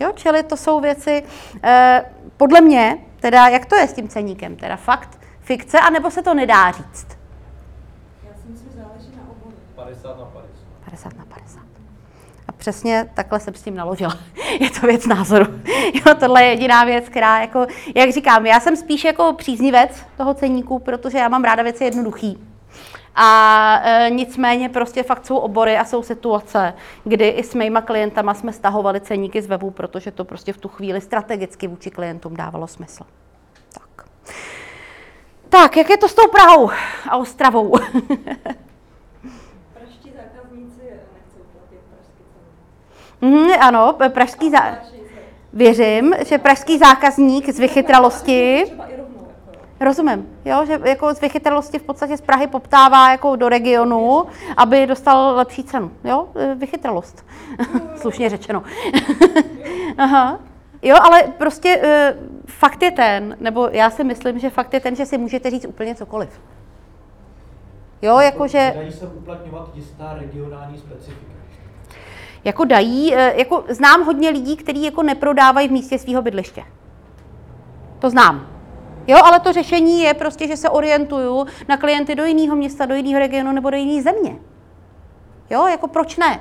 Jo, 0.00 0.12
čili 0.14 0.42
to 0.42 0.56
jsou 0.56 0.80
věci, 0.80 1.22
e, 1.62 2.04
podle 2.36 2.60
mě, 2.60 2.98
teda 3.20 3.48
jak 3.48 3.66
to 3.66 3.76
je 3.76 3.88
s 3.88 3.92
tím 3.92 4.08
ceníkem, 4.08 4.56
teda 4.56 4.76
fakt, 4.76 5.20
fikce, 5.40 5.80
anebo 5.80 6.10
se 6.10 6.22
to 6.22 6.34
nedá 6.34 6.70
říct? 6.70 7.06
Já 8.28 8.34
si 8.42 8.48
myslím, 8.48 8.70
že 8.72 8.78
záleží 8.78 9.12
na 9.16 9.22
oboru. 9.30 9.56
50 9.74 10.18
na 10.18 10.24
50. 10.24 10.50
50 10.84 11.18
na 11.18 11.24
50. 11.24 11.63
Přesně 12.64 13.10
takhle 13.14 13.40
jsem 13.40 13.54
s 13.54 13.62
tím 13.62 13.74
naložila. 13.74 14.18
Je 14.60 14.70
to 14.70 14.86
věc 14.86 15.06
názoru. 15.06 15.46
Jo, 15.94 16.14
tohle 16.20 16.42
je 16.44 16.50
jediná 16.50 16.84
věc, 16.84 17.08
která, 17.08 17.40
jako, 17.40 17.66
jak 17.94 18.12
říkám, 18.12 18.46
já 18.46 18.60
jsem 18.60 18.76
spíš 18.76 19.04
jako 19.04 19.32
příznivec 19.32 20.02
toho 20.16 20.34
ceníku, 20.34 20.78
protože 20.78 21.18
já 21.18 21.28
mám 21.28 21.44
ráda 21.44 21.62
věci 21.62 21.84
jednoduchý. 21.84 22.38
A 23.14 23.80
e, 23.84 24.10
nicméně 24.10 24.68
prostě 24.68 25.02
fakt 25.02 25.26
jsou 25.26 25.36
obory 25.36 25.76
a 25.76 25.84
jsou 25.84 26.02
situace, 26.02 26.74
kdy 27.04 27.28
i 27.28 27.42
s 27.42 27.54
mýma 27.54 27.80
klientama 27.80 28.34
jsme 28.34 28.52
stahovali 28.52 29.00
ceníky 29.00 29.42
z 29.42 29.46
webu, 29.46 29.70
protože 29.70 30.10
to 30.10 30.24
prostě 30.24 30.52
v 30.52 30.58
tu 30.58 30.68
chvíli 30.68 31.00
strategicky 31.00 31.66
vůči 31.66 31.90
klientům 31.90 32.36
dávalo 32.36 32.66
smysl. 32.66 33.04
Tak. 33.72 34.08
Tak, 35.48 35.76
jak 35.76 35.90
je 35.90 35.96
to 35.96 36.08
s 36.08 36.14
tou 36.14 36.28
Prahou 36.28 36.70
a 37.08 37.16
Ostravou? 37.16 37.74
Mhm, 43.24 43.50
ano, 43.60 43.96
pražský 44.08 44.50
zá... 44.50 44.78
Věřím, 45.52 46.14
že 46.26 46.38
pražský 46.38 46.78
zákazník 46.78 47.50
z 47.50 47.58
vychytralosti. 47.58 48.58
Jako, 48.58 48.82
rozumím, 49.80 50.26
jo, 50.44 50.66
že 50.66 50.80
jako 50.84 51.14
z 51.14 51.20
vychytralosti 51.20 51.78
v 51.78 51.82
podstatě 51.82 52.16
z 52.16 52.20
Prahy 52.20 52.46
poptává 52.46 53.10
jako 53.10 53.36
do 53.36 53.48
regionu, 53.48 54.24
aby 54.56 54.86
dostal 54.86 55.36
lepší 55.36 55.64
cenu. 55.64 55.90
Jo, 56.04 56.28
e, 56.36 56.54
vychytralost, 56.54 57.26
slušně 57.96 58.30
řečeno. 58.30 58.62
Aha. 59.98 60.38
Jo, 60.82 60.96
ale 61.02 61.22
prostě 61.22 61.80
e, 61.82 62.16
fakt 62.46 62.82
je 62.82 62.90
ten, 62.90 63.36
nebo 63.40 63.68
já 63.72 63.90
si 63.90 64.04
myslím, 64.04 64.38
že 64.38 64.50
fakt 64.50 64.74
je 64.74 64.80
ten, 64.80 64.96
že 64.96 65.06
si 65.06 65.18
můžete 65.18 65.50
říct 65.50 65.64
úplně 65.64 65.94
cokoliv. 65.94 66.40
Jo, 68.02 68.18
jakože... 68.18 68.72
Dají 68.76 68.92
se 68.92 69.06
uplatňovat 69.06 69.70
jistá 69.74 70.14
regionální 70.20 70.78
specifika. 70.78 71.33
Jako 72.44 72.64
dají, 72.64 73.14
eh, 73.14 73.34
jako 73.36 73.64
znám 73.68 74.04
hodně 74.04 74.30
lidí, 74.30 74.56
kteří 74.56 74.84
jako 74.84 75.02
neprodávají 75.02 75.68
v 75.68 75.72
místě 75.72 75.98
svého 75.98 76.22
bydliště. 76.22 76.64
To 77.98 78.10
znám. 78.10 78.46
Jo, 79.06 79.18
ale 79.24 79.40
to 79.40 79.52
řešení 79.52 80.02
je 80.02 80.14
prostě, 80.14 80.48
že 80.48 80.56
se 80.56 80.70
orientuju 80.70 81.46
na 81.68 81.76
klienty 81.76 82.14
do 82.14 82.24
jiného 82.24 82.56
města, 82.56 82.86
do 82.86 82.94
jiného 82.94 83.18
regionu 83.18 83.52
nebo 83.52 83.70
do 83.70 83.76
jiné 83.76 84.02
země. 84.02 84.36
Jo, 85.50 85.66
jako 85.66 85.88
proč 85.88 86.16
ne? 86.16 86.40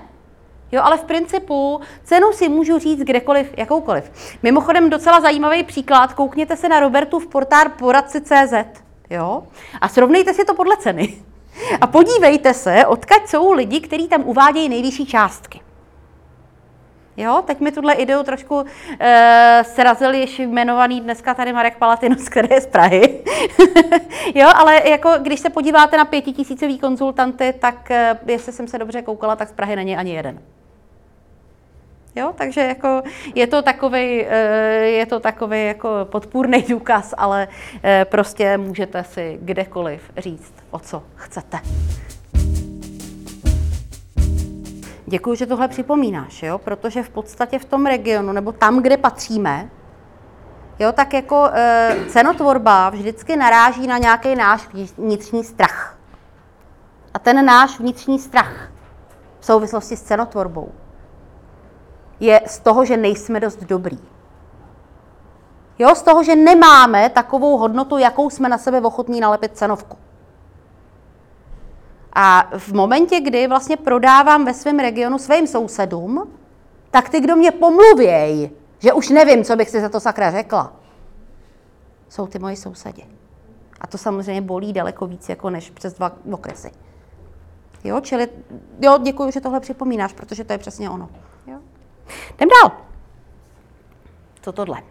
Jo, 0.71 0.81
ale 0.83 0.97
v 0.97 1.03
principu 1.03 1.81
cenu 2.03 2.31
si 2.31 2.49
můžu 2.49 2.79
říct 2.79 2.99
kdekoliv, 2.99 3.53
jakoukoliv. 3.57 4.11
Mimochodem 4.43 4.89
docela 4.89 5.21
zajímavý 5.21 5.63
příklad, 5.63 6.13
koukněte 6.13 6.55
se 6.55 6.69
na 6.69 6.79
Robertu 6.79 7.19
v 7.19 7.27
portár 7.27 7.69
poradci.cz, 7.69 8.53
jo, 9.09 9.43
a 9.81 9.87
srovnejte 9.87 10.33
si 10.33 10.45
to 10.45 10.53
podle 10.53 10.77
ceny. 10.77 11.23
A 11.81 11.87
podívejte 11.87 12.53
se, 12.53 12.85
odkud 12.85 13.27
jsou 13.27 13.51
lidi, 13.51 13.81
kteří 13.81 14.07
tam 14.07 14.21
uvádějí 14.25 14.69
nejvyšší 14.69 15.05
částky. 15.05 15.62
Jo, 17.17 17.43
teď 17.47 17.59
mi 17.59 17.71
tuhle 17.71 17.93
ideu 17.93 18.23
trošku 18.23 18.55
uh, 18.55 18.65
srazil 19.61 20.13
již 20.13 20.39
jmenovaný 20.39 21.01
dneska 21.01 21.33
tady 21.33 21.53
Marek 21.53 21.77
Palatinus, 21.77 22.29
který 22.29 22.47
je 22.51 22.61
z 22.61 22.67
Prahy. 22.67 23.19
jo, 24.35 24.49
ale 24.55 24.89
jako 24.89 25.11
když 25.21 25.39
se 25.39 25.49
podíváte 25.49 25.97
na 25.97 26.05
pětitisícový 26.05 26.79
konzultanty, 26.79 27.53
tak 27.59 27.91
uh, 27.91 28.29
jestli 28.29 28.51
jsem 28.51 28.67
se 28.67 28.77
dobře 28.77 29.01
koukala, 29.01 29.35
tak 29.35 29.49
z 29.49 29.53
Prahy 29.53 29.75
není 29.75 29.97
ani 29.97 30.13
jeden. 30.13 30.39
Jo, 32.15 32.33
takže 32.37 32.61
jako 32.61 33.01
je 33.35 33.47
to 33.47 33.61
takový, 33.61 34.25
je 34.83 35.05
to 35.09 35.19
takový 35.19 35.65
jako 35.65 35.89
podpůrný 36.03 36.61
důkaz, 36.61 37.13
ale 37.17 37.47
eh, 37.83 38.05
prostě 38.05 38.57
můžete 38.57 39.03
si 39.03 39.37
kdekoliv 39.41 40.11
říct, 40.17 40.53
o 40.71 40.79
co 40.79 41.03
chcete. 41.15 41.59
Děkuji, 45.13 45.35
že 45.35 45.45
tohle 45.45 45.67
připomínáš, 45.67 46.43
jo? 46.43 46.57
protože 46.57 47.03
v 47.03 47.09
podstatě 47.09 47.59
v 47.59 47.65
tom 47.65 47.85
regionu, 47.85 48.31
nebo 48.31 48.51
tam, 48.51 48.81
kde 48.81 48.97
patříme, 48.97 49.69
jo, 50.79 50.91
tak 50.91 51.13
jako 51.13 51.49
e, 51.53 51.95
cenotvorba 52.09 52.89
vždycky 52.89 53.35
naráží 53.35 53.87
na 53.87 53.97
nějaký 53.97 54.35
náš 54.35 54.69
vnitřní 54.97 55.43
strach. 55.43 55.97
A 57.13 57.19
ten 57.19 57.45
náš 57.45 57.79
vnitřní 57.79 58.19
strach 58.19 58.71
v 59.39 59.45
souvislosti 59.45 59.97
s 59.97 60.01
cenotvorbou 60.01 60.71
je 62.19 62.41
z 62.45 62.59
toho, 62.59 62.85
že 62.85 62.97
nejsme 62.97 63.39
dost 63.39 63.63
dobrý. 63.63 63.99
Jo, 65.79 65.95
z 65.95 66.01
toho, 66.01 66.23
že 66.23 66.35
nemáme 66.35 67.09
takovou 67.09 67.57
hodnotu, 67.57 67.97
jakou 67.97 68.29
jsme 68.29 68.49
na 68.49 68.57
sebe 68.57 68.81
ochotní 68.81 69.19
nalepit 69.19 69.57
cenovku. 69.57 69.97
A 72.13 72.49
v 72.57 72.73
momentě, 72.73 73.19
kdy 73.19 73.47
vlastně 73.47 73.77
prodávám 73.77 74.45
ve 74.45 74.53
svém 74.53 74.79
regionu 74.79 75.17
svým 75.17 75.47
sousedům, 75.47 76.31
tak 76.91 77.09
ty, 77.09 77.19
kdo 77.19 77.35
mě 77.35 77.51
pomluvěj, 77.51 78.49
že 78.79 78.93
už 78.93 79.09
nevím, 79.09 79.43
co 79.43 79.55
bych 79.55 79.69
si 79.69 79.81
za 79.81 79.89
to 79.89 79.99
sakra 79.99 80.31
řekla, 80.31 80.73
jsou 82.09 82.27
ty 82.27 82.39
moji 82.39 82.55
sousedi. 82.55 83.05
A 83.81 83.87
to 83.87 83.97
samozřejmě 83.97 84.41
bolí 84.41 84.73
daleko 84.73 85.07
víc, 85.07 85.29
jako 85.29 85.49
než 85.49 85.69
přes 85.69 85.93
dva 85.93 86.11
okresy. 86.31 86.71
Jo, 87.83 87.99
čili, 88.01 88.27
jo, 88.79 88.99
děkuji, 89.03 89.31
že 89.31 89.41
tohle 89.41 89.59
připomínáš, 89.59 90.13
protože 90.13 90.43
to 90.43 90.53
je 90.53 90.57
přesně 90.57 90.89
ono. 90.89 91.09
Jo. 91.47 91.59
Jdem 92.35 92.49
dál. 92.61 92.71
Co 94.41 94.51
tohle? 94.51 94.83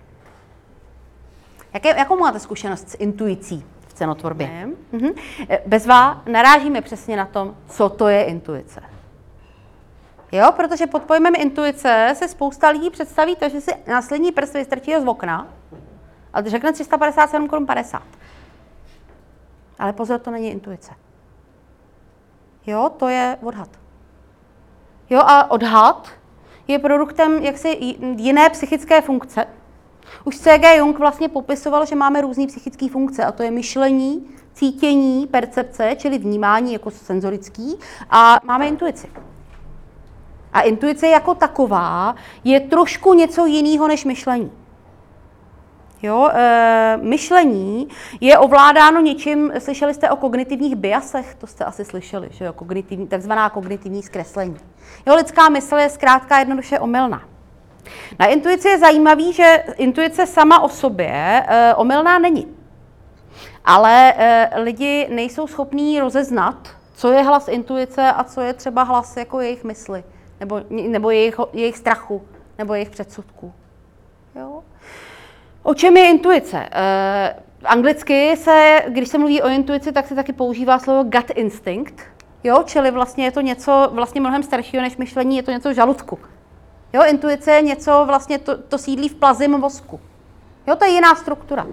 Jaké, 1.74 1.88
jakou 1.88 2.18
máte 2.18 2.40
zkušenost 2.40 2.90
s 2.90 2.96
intuicí 2.98 3.64
v 3.92 3.94
cenotvorbě? 3.94 4.46
Mhm. 4.92 5.10
Bezva 5.66 6.22
narážíme 6.26 6.80
přesně 6.80 7.16
na 7.16 7.26
tom, 7.26 7.56
co 7.68 7.88
to 7.88 8.08
je 8.08 8.24
intuice. 8.24 8.82
Jo, 10.32 10.52
protože 10.56 10.86
pod 10.86 11.02
pojmem 11.02 11.34
intuice 11.36 12.12
se 12.16 12.28
spousta 12.28 12.68
lidí 12.68 12.90
představí 12.90 13.36
to, 13.36 13.48
že 13.48 13.60
si 13.60 13.70
následní 13.86 14.32
prst 14.32 14.54
vystrčí 14.54 14.92
z 15.00 15.06
okna 15.06 15.46
a 16.32 16.42
řekne 16.42 16.72
357 16.72 17.48
korun 17.48 17.66
50. 17.66 18.02
Ale 19.78 19.92
pozor, 19.92 20.20
to 20.20 20.30
není 20.30 20.50
intuice. 20.50 20.92
Jo, 22.66 22.90
to 22.96 23.08
je 23.08 23.36
odhad. 23.42 23.68
Jo, 25.10 25.20
a 25.20 25.50
odhad 25.50 26.08
je 26.68 26.78
produktem 26.78 27.32
jaksi 27.42 27.96
jiné 28.16 28.50
psychické 28.50 29.00
funkce. 29.00 29.46
Už 30.24 30.38
C.G. 30.38 30.76
Jung 30.76 30.98
vlastně 30.98 31.28
popisoval, 31.28 31.86
že 31.86 31.94
máme 31.94 32.20
různé 32.20 32.46
psychické 32.46 32.88
funkce, 32.88 33.24
a 33.24 33.32
to 33.32 33.42
je 33.42 33.50
myšlení, 33.50 34.26
cítění, 34.54 35.26
percepce, 35.26 35.94
čili 35.98 36.18
vnímání 36.18 36.72
jako 36.72 36.90
senzorický, 36.90 37.78
a 38.10 38.40
máme 38.44 38.68
intuici. 38.68 39.08
A 40.52 40.60
intuice 40.60 41.08
jako 41.08 41.34
taková 41.34 42.14
je 42.44 42.60
trošku 42.60 43.14
něco 43.14 43.46
jiného 43.46 43.88
než 43.88 44.04
myšlení. 44.04 44.52
Jo, 46.02 46.30
e, 46.32 46.98
myšlení 47.02 47.88
je 48.20 48.38
ovládáno 48.38 49.00
něčím, 49.00 49.52
slyšeli 49.58 49.94
jste 49.94 50.10
o 50.10 50.16
kognitivních 50.16 50.76
biasech, 50.76 51.34
to 51.34 51.46
jste 51.46 51.64
asi 51.64 51.84
slyšeli, 51.84 52.28
že 52.30 52.44
jo, 52.44 52.52
kognitivní, 52.52 53.06
takzvaná 53.06 53.50
kognitivní 53.50 54.02
zkreslení. 54.02 54.56
Jo, 55.06 55.14
lidská 55.14 55.48
mysl 55.48 55.76
je 55.76 55.90
zkrátka 55.90 56.38
jednoduše 56.38 56.78
omylná. 56.78 57.31
Na 58.18 58.26
intuici 58.26 58.68
je 58.68 58.78
zajímavý, 58.78 59.32
že 59.32 59.64
intuice 59.76 60.26
sama 60.26 60.62
o 60.62 60.68
sobě 60.68 61.44
e, 61.48 61.74
omylná 61.74 62.18
není. 62.18 62.46
Ale 63.64 64.14
e, 64.16 64.50
lidi 64.60 65.08
nejsou 65.10 65.46
schopní 65.46 66.00
rozeznat, 66.00 66.68
co 66.94 67.12
je 67.12 67.22
hlas 67.22 67.48
intuice 67.48 68.12
a 68.12 68.24
co 68.24 68.40
je 68.40 68.52
třeba 68.52 68.82
hlas 68.82 69.16
jako 69.16 69.40
jejich 69.40 69.64
mysli, 69.64 70.04
nebo, 70.40 70.60
nebo 70.70 71.10
jejich, 71.10 71.36
jejich 71.52 71.76
strachu, 71.76 72.22
nebo 72.58 72.74
jejich 72.74 72.90
předsudků. 72.90 73.52
Jo? 74.34 74.62
O 75.62 75.74
čem 75.74 75.96
je 75.96 76.10
intuice? 76.10 76.68
Anglicky 77.64 78.36
se, 78.36 78.82
když 78.88 79.08
se 79.08 79.18
mluví 79.18 79.42
o 79.42 79.48
intuici, 79.48 79.92
tak 79.92 80.06
se 80.06 80.14
taky 80.14 80.32
používá 80.32 80.78
slovo 80.78 81.02
gut 81.02 81.30
instinct. 81.34 81.94
Jo, 82.44 82.62
čili 82.66 82.90
vlastně 82.90 83.24
je 83.24 83.32
to 83.32 83.40
něco 83.40 83.90
vlastně 83.92 84.20
mnohem 84.20 84.42
staršího 84.42 84.82
než 84.82 84.96
myšlení, 84.96 85.36
je 85.36 85.42
to 85.42 85.50
něco 85.50 85.70
v 85.70 85.74
žaludku. 85.74 86.18
Jo, 86.92 87.02
intuice 87.06 87.52
je 87.52 87.62
něco, 87.62 88.04
vlastně 88.06 88.38
to, 88.38 88.58
to 88.58 88.78
sídlí 88.78 89.08
v 89.08 89.14
plazím 89.14 89.50
mozku. 89.50 90.00
Jo, 90.66 90.76
to 90.76 90.84
je 90.84 90.90
jiná 90.90 91.14
struktura. 91.14 91.66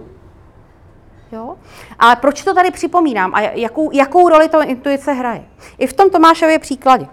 Jo? 1.32 1.56
Ale 1.98 2.16
proč 2.16 2.42
to 2.42 2.54
tady 2.54 2.70
připomínám 2.70 3.34
a 3.34 3.40
jakou, 3.40 3.90
jakou 3.92 4.28
roli 4.28 4.48
to 4.48 4.62
intuice 4.62 5.12
hraje? 5.12 5.44
I 5.78 5.86
v 5.86 5.92
tom 5.92 6.10
Tomášově 6.10 6.58
příkladě. 6.58 7.06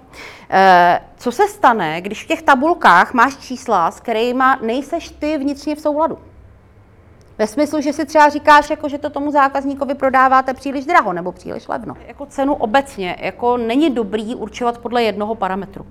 E, 0.49 1.01
co 1.17 1.31
se 1.31 1.47
stane, 1.47 2.01
když 2.01 2.23
v 2.23 2.27
těch 2.27 2.41
tabulkách 2.41 3.13
máš 3.13 3.37
čísla, 3.37 3.91
s 3.91 3.99
kterými 3.99 4.43
nejseš 4.61 5.09
ty 5.09 5.37
vnitřně 5.37 5.75
v 5.75 5.79
souladu? 5.79 6.17
Ve 7.37 7.47
smyslu, 7.47 7.81
že 7.81 7.93
si 7.93 8.05
třeba 8.05 8.29
říkáš, 8.29 8.69
jako, 8.69 8.89
že 8.89 8.97
to 8.97 9.09
tomu 9.09 9.31
zákazníkovi 9.31 9.93
prodáváte 9.93 10.53
příliš 10.53 10.85
draho 10.85 11.13
nebo 11.13 11.31
příliš 11.31 11.67
levno. 11.67 11.93
Jako 12.07 12.25
cenu 12.25 12.53
obecně 12.53 13.15
jako 13.19 13.57
není 13.57 13.89
dobrý 13.89 14.35
určovat 14.35 14.77
podle 14.77 15.03
jednoho 15.03 15.35
parametru. 15.35 15.85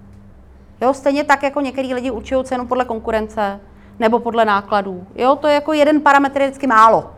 Jo, 0.81 0.95
stejně 0.95 1.25
tak, 1.25 1.43
jako 1.43 1.61
některý 1.61 1.95
lidi 1.95 2.11
určují 2.11 2.45
cenu 2.45 2.67
podle 2.67 2.85
konkurence 2.85 3.61
nebo 3.99 4.19
podle 4.19 4.45
nákladů. 4.45 5.07
Jo, 5.15 5.37
to 5.37 5.49
je 5.49 5.55
jako 5.55 5.73
jeden 5.73 6.01
parametr 6.01 6.41
je 6.41 6.47
vždycky 6.47 6.67
málo. 6.67 7.11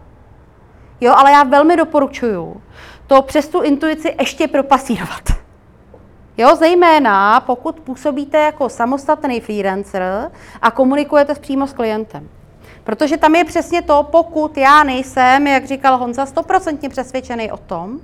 Jo, 1.01 1.15
ale 1.17 1.33
já 1.33 1.43
velmi 1.43 1.77
doporučuju 1.77 2.63
to 3.09 3.23
přes 3.23 3.49
tu 3.49 3.61
intuici 3.61 4.15
ještě 4.19 4.49
propasírovat. 4.49 5.23
Jo, 6.37 6.57
zejména 6.57 7.41
pokud 7.41 7.81
působíte 7.81 8.39
jako 8.39 8.69
samostatný 8.69 9.41
freelancer 9.41 10.31
a 10.63 10.71
komunikujete 10.71 11.35
přímo 11.35 11.67
s 11.67 11.73
klientem. 11.73 12.29
Protože 12.85 13.17
tam 13.17 13.35
je 13.35 13.45
přesně 13.45 13.83
to, 13.83 14.03
pokud 14.03 14.57
já 14.57 14.85
nejsem, 14.85 15.47
jak 15.47 15.65
říkal 15.65 15.99
Honza, 15.99 16.27
stoprocentně 16.27 16.89
přesvědčený 16.89 17.53
o 17.53 17.57
tom, 17.57 18.01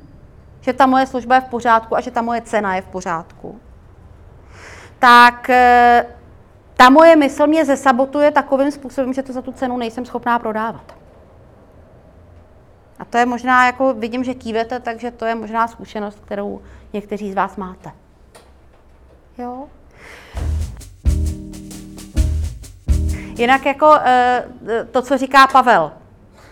že 0.61 0.73
ta 0.73 0.87
moje 0.87 1.07
služba 1.07 1.35
je 1.35 1.41
v 1.41 1.45
pořádku 1.49 1.97
a 1.97 2.01
že 2.01 2.11
ta 2.11 2.23
moje 2.23 2.41
cena 2.41 2.77
je 2.77 2.83
v 2.83 2.87
pořádku, 2.87 3.61
tak 5.05 5.51
eh, 5.51 6.07
ta 6.77 6.91
moje 6.91 7.17
mysl 7.17 7.47
mě 7.47 7.65
zesabotuje 7.65 8.31
takovým 8.31 8.71
způsobem, 8.71 9.13
že 9.13 9.23
to 9.23 9.33
za 9.33 9.43
tu 9.43 9.53
cenu 9.53 9.77
nejsem 9.77 10.05
schopná 10.05 10.39
prodávat. 10.39 10.95
A 12.99 13.05
to 13.05 13.19
je 13.19 13.27
možná, 13.27 13.67
jako 13.67 13.95
vidím, 13.95 14.25
že 14.25 14.35
kývete, 14.35 14.81
takže 14.81 15.11
to 15.11 15.25
je 15.25 15.35
možná 15.35 15.69
zkušenost, 15.69 16.21
kterou 16.25 16.63
někteří 16.93 17.33
z 17.33 17.35
vás 17.35 17.57
máte. 17.57 17.93
Jo? 19.39 19.67
Jinak 23.39 23.67
jako 23.67 23.95
eh, 24.05 24.45
to, 24.91 25.03
co 25.03 25.19
říká 25.19 25.47
Pavel, 25.47 25.93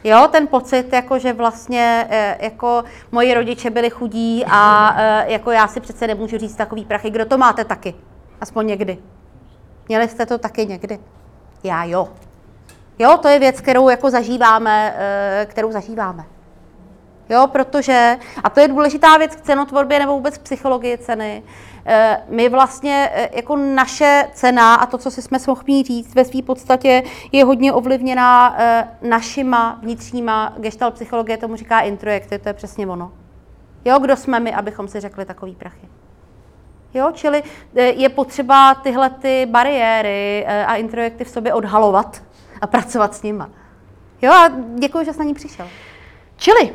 Jo, 0.04 0.28
ten 0.32 0.46
pocit, 0.46 0.92
jako 0.92 1.18
že 1.18 1.32
vlastně 1.32 2.06
eh, 2.10 2.38
jako 2.40 2.84
moji 3.12 3.34
rodiče 3.34 3.70
byli 3.70 3.90
chudí 3.90 4.44
a 4.50 4.94
jako 5.22 5.50
já 5.50 5.68
si 5.68 5.80
přece 5.80 6.06
nemůžu 6.06 6.38
říct 6.38 6.56
takový 6.56 6.84
prachy. 6.84 7.10
Kdo 7.10 7.24
to 7.24 7.38
máte 7.38 7.64
taky? 7.64 7.94
Aspoň 8.42 8.66
někdy. 8.66 8.98
Měli 9.88 10.08
jste 10.08 10.26
to 10.26 10.38
taky 10.38 10.66
někdy? 10.66 10.98
Já 11.64 11.84
jo. 11.84 12.08
Jo, 12.98 13.18
to 13.22 13.28
je 13.28 13.38
věc, 13.38 13.60
kterou 13.60 13.88
jako 13.88 14.10
zažíváme, 14.10 14.94
kterou 15.46 15.72
zažíváme. 15.72 16.24
Jo, 17.28 17.46
protože, 17.46 18.18
a 18.44 18.50
to 18.50 18.60
je 18.60 18.68
důležitá 18.68 19.16
věc 19.16 19.36
k 19.36 19.40
cenotvorbě 19.40 19.98
nebo 19.98 20.12
vůbec 20.12 20.38
psychologii 20.38 20.98
ceny, 20.98 21.42
eh, 21.86 22.22
my 22.28 22.48
vlastně, 22.48 23.10
eh, 23.14 23.28
jako 23.32 23.56
naše 23.56 24.28
cena 24.32 24.74
a 24.74 24.86
to, 24.86 24.98
co 24.98 25.10
si 25.10 25.22
jsme 25.22 25.38
schopni 25.38 25.82
říct 25.82 26.14
ve 26.14 26.24
své 26.24 26.42
podstatě, 26.42 27.02
je 27.32 27.44
hodně 27.44 27.72
ovlivněná 27.72 28.56
eh, 28.58 28.88
našima 29.02 29.78
vnitřníma, 29.82 30.54
gestalt 30.58 30.94
psychologie 30.94 31.38
tomu 31.38 31.56
říká 31.56 31.80
introjekty, 31.80 32.38
to 32.38 32.48
je 32.48 32.52
přesně 32.52 32.86
ono. 32.86 33.12
Jo, 33.84 33.98
kdo 33.98 34.16
jsme 34.16 34.40
my, 34.40 34.54
abychom 34.54 34.88
si 34.88 35.00
řekli 35.00 35.24
takový 35.24 35.54
prachy. 35.54 35.88
Jo, 36.94 37.10
čili 37.14 37.42
je 37.74 38.08
potřeba 38.08 38.74
tyhle 38.74 39.10
ty 39.10 39.46
bariéry 39.50 40.46
a 40.46 40.76
introjekty 40.76 41.24
v 41.24 41.28
sobě 41.28 41.54
odhalovat 41.54 42.22
a 42.60 42.66
pracovat 42.66 43.14
s 43.14 43.22
nima. 43.22 43.50
Jo, 44.22 44.32
a 44.32 44.50
děkuji, 44.74 45.04
že 45.04 45.12
jsi 45.12 45.18
na 45.18 45.24
ní 45.24 45.34
přišel. 45.34 45.68
Čili 46.36 46.72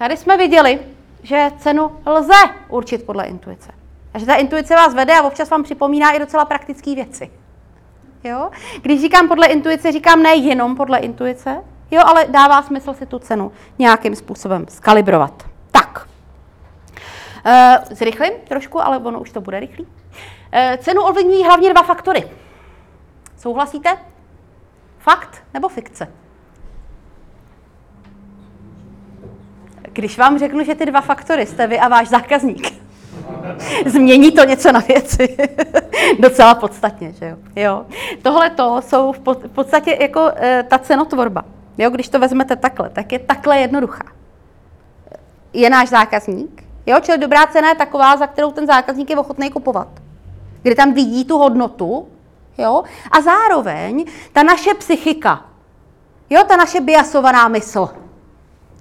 Tady 0.00 0.16
jsme 0.16 0.36
viděli, 0.36 0.78
že 1.22 1.50
cenu 1.58 1.90
lze 2.06 2.34
určit 2.68 3.06
podle 3.06 3.24
intuice. 3.24 3.72
A 4.14 4.18
že 4.18 4.26
ta 4.26 4.34
intuice 4.34 4.74
vás 4.74 4.94
vede 4.94 5.18
a 5.18 5.22
občas 5.22 5.50
vám 5.50 5.62
připomíná 5.62 6.10
i 6.10 6.18
docela 6.18 6.44
praktické 6.44 6.94
věci. 6.94 7.30
Jo? 8.24 8.50
Když 8.82 9.00
říkám 9.00 9.28
podle 9.28 9.46
intuice, 9.46 9.92
říkám 9.92 10.22
ne 10.22 10.34
jenom 10.34 10.76
podle 10.76 10.98
intuice, 10.98 11.62
jo, 11.90 12.02
ale 12.04 12.26
dává 12.28 12.62
smysl 12.62 12.94
si 12.94 13.06
tu 13.06 13.18
cenu 13.18 13.52
nějakým 13.78 14.16
způsobem 14.16 14.66
skalibrovat. 14.68 15.49
Tak. 17.42 17.90
E, 17.90 17.94
zrychlím 17.94 18.32
trošku, 18.48 18.80
ale 18.80 18.98
ono 18.98 19.20
už 19.20 19.30
to 19.30 19.40
bude 19.40 19.60
rychlý. 19.60 19.86
E, 20.52 20.78
cenu 20.78 21.02
ovlivňují 21.02 21.44
hlavně 21.44 21.70
dva 21.70 21.82
faktory. 21.82 22.30
Souhlasíte? 23.36 23.96
Fakt 24.98 25.42
nebo 25.54 25.68
fikce? 25.68 26.08
Když 29.92 30.18
vám 30.18 30.38
řeknu, 30.38 30.64
že 30.64 30.74
ty 30.74 30.86
dva 30.86 31.00
faktory 31.00 31.46
jste 31.46 31.66
vy 31.66 31.78
a 31.78 31.88
váš 31.88 32.08
zákazník, 32.08 32.72
změní 33.86 34.32
to 34.32 34.44
něco 34.44 34.72
na 34.72 34.80
věci. 34.80 35.36
Docela 36.18 36.54
podstatně, 36.54 37.12
že 37.12 37.26
jo? 37.26 37.36
jo. 37.56 37.86
Tohle 38.22 38.50
to 38.50 38.82
jsou 38.82 39.12
v 39.12 39.20
podstatě 39.48 39.98
jako 40.00 40.30
e, 40.36 40.62
ta 40.62 40.78
cenotvorba. 40.78 41.44
Jo, 41.78 41.90
když 41.90 42.08
to 42.08 42.18
vezmete 42.18 42.56
takhle, 42.56 42.90
tak 42.90 43.12
je 43.12 43.18
takhle 43.18 43.58
jednoduchá. 43.58 44.04
Je 45.52 45.70
náš 45.70 45.88
zákazník, 45.88 46.64
jo, 46.86 47.00
čili 47.00 47.18
dobrá 47.18 47.46
cena 47.46 47.68
je 47.68 47.74
taková, 47.74 48.16
za 48.16 48.26
kterou 48.26 48.52
ten 48.52 48.66
zákazník 48.66 49.10
je 49.10 49.16
ochotný 49.16 49.50
kupovat. 49.50 49.88
Kdy 50.62 50.74
tam 50.74 50.94
vidí 50.94 51.24
tu 51.24 51.38
hodnotu, 51.38 52.08
jo, 52.58 52.82
a 53.10 53.20
zároveň 53.20 54.04
ta 54.32 54.42
naše 54.42 54.74
psychika, 54.74 55.46
jo, 56.30 56.44
ta 56.48 56.56
naše 56.56 56.80
biasovaná 56.80 57.48
mysl 57.48 57.88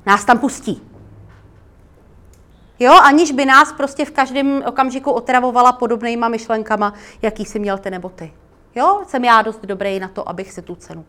nás 0.05 0.25
tam 0.25 0.37
pustí. 0.37 0.89
Jo, 2.79 2.93
aniž 2.93 3.31
by 3.31 3.45
nás 3.45 3.73
prostě 3.73 4.05
v 4.05 4.11
každém 4.11 4.63
okamžiku 4.65 5.11
otravovala 5.11 5.71
podobnýma 5.71 6.27
myšlenkama, 6.27 6.93
jaký 7.21 7.45
si 7.45 7.59
měl 7.59 7.77
ty 7.77 7.91
nebo 7.91 8.09
ty. 8.09 8.33
Jo, 8.75 9.01
jsem 9.07 9.25
já 9.25 9.41
dost 9.41 9.61
dobrý 9.65 9.99
na 9.99 10.07
to, 10.07 10.29
abych 10.29 10.51
si 10.51 10.61
tu 10.61 10.75
cenu. 10.75 11.05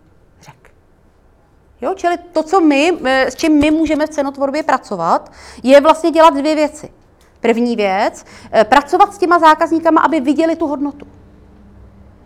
Jo, 1.81 1.95
čili 1.95 2.19
to, 2.19 2.43
co 2.43 2.61
my, 2.61 2.93
eh, 3.05 3.31
s 3.31 3.35
čím 3.37 3.59
my 3.61 3.71
můžeme 3.71 4.07
v 4.07 4.11
cenotvorbě 4.11 4.62
pracovat, 4.62 5.33
je 5.62 5.81
vlastně 5.81 6.11
dělat 6.11 6.35
dvě 6.35 6.55
věci. 6.55 6.93
První 7.40 7.77
věc, 7.77 8.25
eh, 8.53 8.64
pracovat 8.64 9.14
s 9.14 9.19
těma 9.19 9.38
zákazníkama, 9.38 10.01
aby 10.01 10.21
viděli 10.21 10.57
tu 10.57 10.66
hodnotu. 10.66 11.07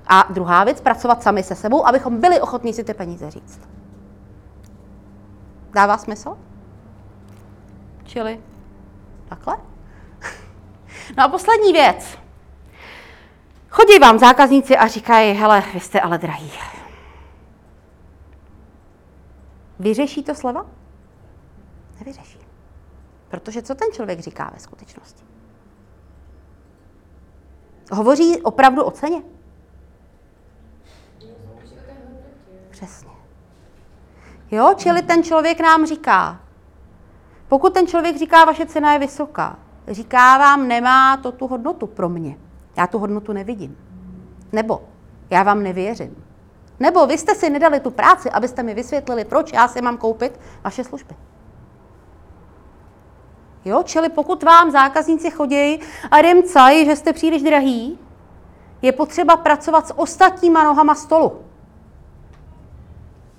A 0.06 0.26
druhá 0.30 0.64
věc, 0.64 0.80
pracovat 0.80 1.22
sami 1.22 1.42
se 1.42 1.54
sebou, 1.54 1.86
abychom 1.86 2.20
byli 2.20 2.40
ochotní 2.40 2.72
si 2.72 2.84
ty 2.84 2.94
peníze 2.94 3.30
říct. 3.30 3.60
Dává 5.72 5.98
smysl? 5.98 6.38
Čili 8.04 8.40
Takhle? 9.28 9.56
No 11.16 11.24
a 11.24 11.28
poslední 11.28 11.72
věc. 11.72 12.18
Chodí 13.68 13.98
vám 13.98 14.18
zákazníci 14.18 14.76
a 14.76 14.86
říkají, 14.86 15.34
hele, 15.34 15.62
vy 15.74 15.80
jste 15.80 16.00
ale 16.00 16.18
drahý. 16.18 16.52
Vyřeší 19.78 20.22
to 20.22 20.34
slova? 20.34 20.66
Nevyřeší. 21.98 22.38
Protože 23.28 23.62
co 23.62 23.74
ten 23.74 23.88
člověk 23.92 24.20
říká 24.20 24.50
ve 24.54 24.60
skutečnosti? 24.60 25.24
Hovoří 27.92 28.42
opravdu 28.42 28.84
o 28.84 28.90
ceně? 28.90 29.22
Přesně. 32.70 33.10
Jo, 34.50 34.74
čili 34.76 35.02
ten 35.02 35.22
člověk 35.22 35.60
nám 35.60 35.86
říká, 35.86 36.40
pokud 37.48 37.74
ten 37.74 37.86
člověk 37.86 38.16
říká, 38.16 38.44
vaše 38.44 38.66
cena 38.66 38.92
je 38.92 38.98
vysoká, 38.98 39.58
říká 39.88 40.38
vám, 40.38 40.68
nemá 40.68 41.16
to 41.16 41.32
tu 41.32 41.46
hodnotu 41.46 41.86
pro 41.86 42.08
mě. 42.08 42.38
Já 42.76 42.86
tu 42.86 42.98
hodnotu 42.98 43.32
nevidím. 43.32 43.78
Nebo 44.52 44.88
já 45.30 45.42
vám 45.42 45.62
nevěřím. 45.62 46.23
Nebo 46.84 47.06
vy 47.06 47.18
jste 47.18 47.34
si 47.34 47.50
nedali 47.50 47.80
tu 47.80 47.90
práci, 47.90 48.30
abyste 48.30 48.62
mi 48.62 48.74
vysvětlili, 48.74 49.24
proč 49.24 49.52
já 49.52 49.68
si 49.68 49.82
mám 49.82 49.96
koupit 49.96 50.40
vaše 50.64 50.84
služby. 50.84 51.14
Jo, 53.64 53.82
čili 53.82 54.08
pokud 54.08 54.42
vám 54.42 54.70
zákazníci 54.70 55.30
chodí 55.30 55.80
a 56.10 56.22
remcají, 56.22 56.86
že 56.86 56.96
jste 56.96 57.12
příliš 57.12 57.42
drahý, 57.42 57.98
je 58.82 58.92
potřeba 58.92 59.36
pracovat 59.36 59.86
s 59.86 59.98
ostatníma 59.98 60.64
nohama 60.64 60.94
stolu. 60.94 61.40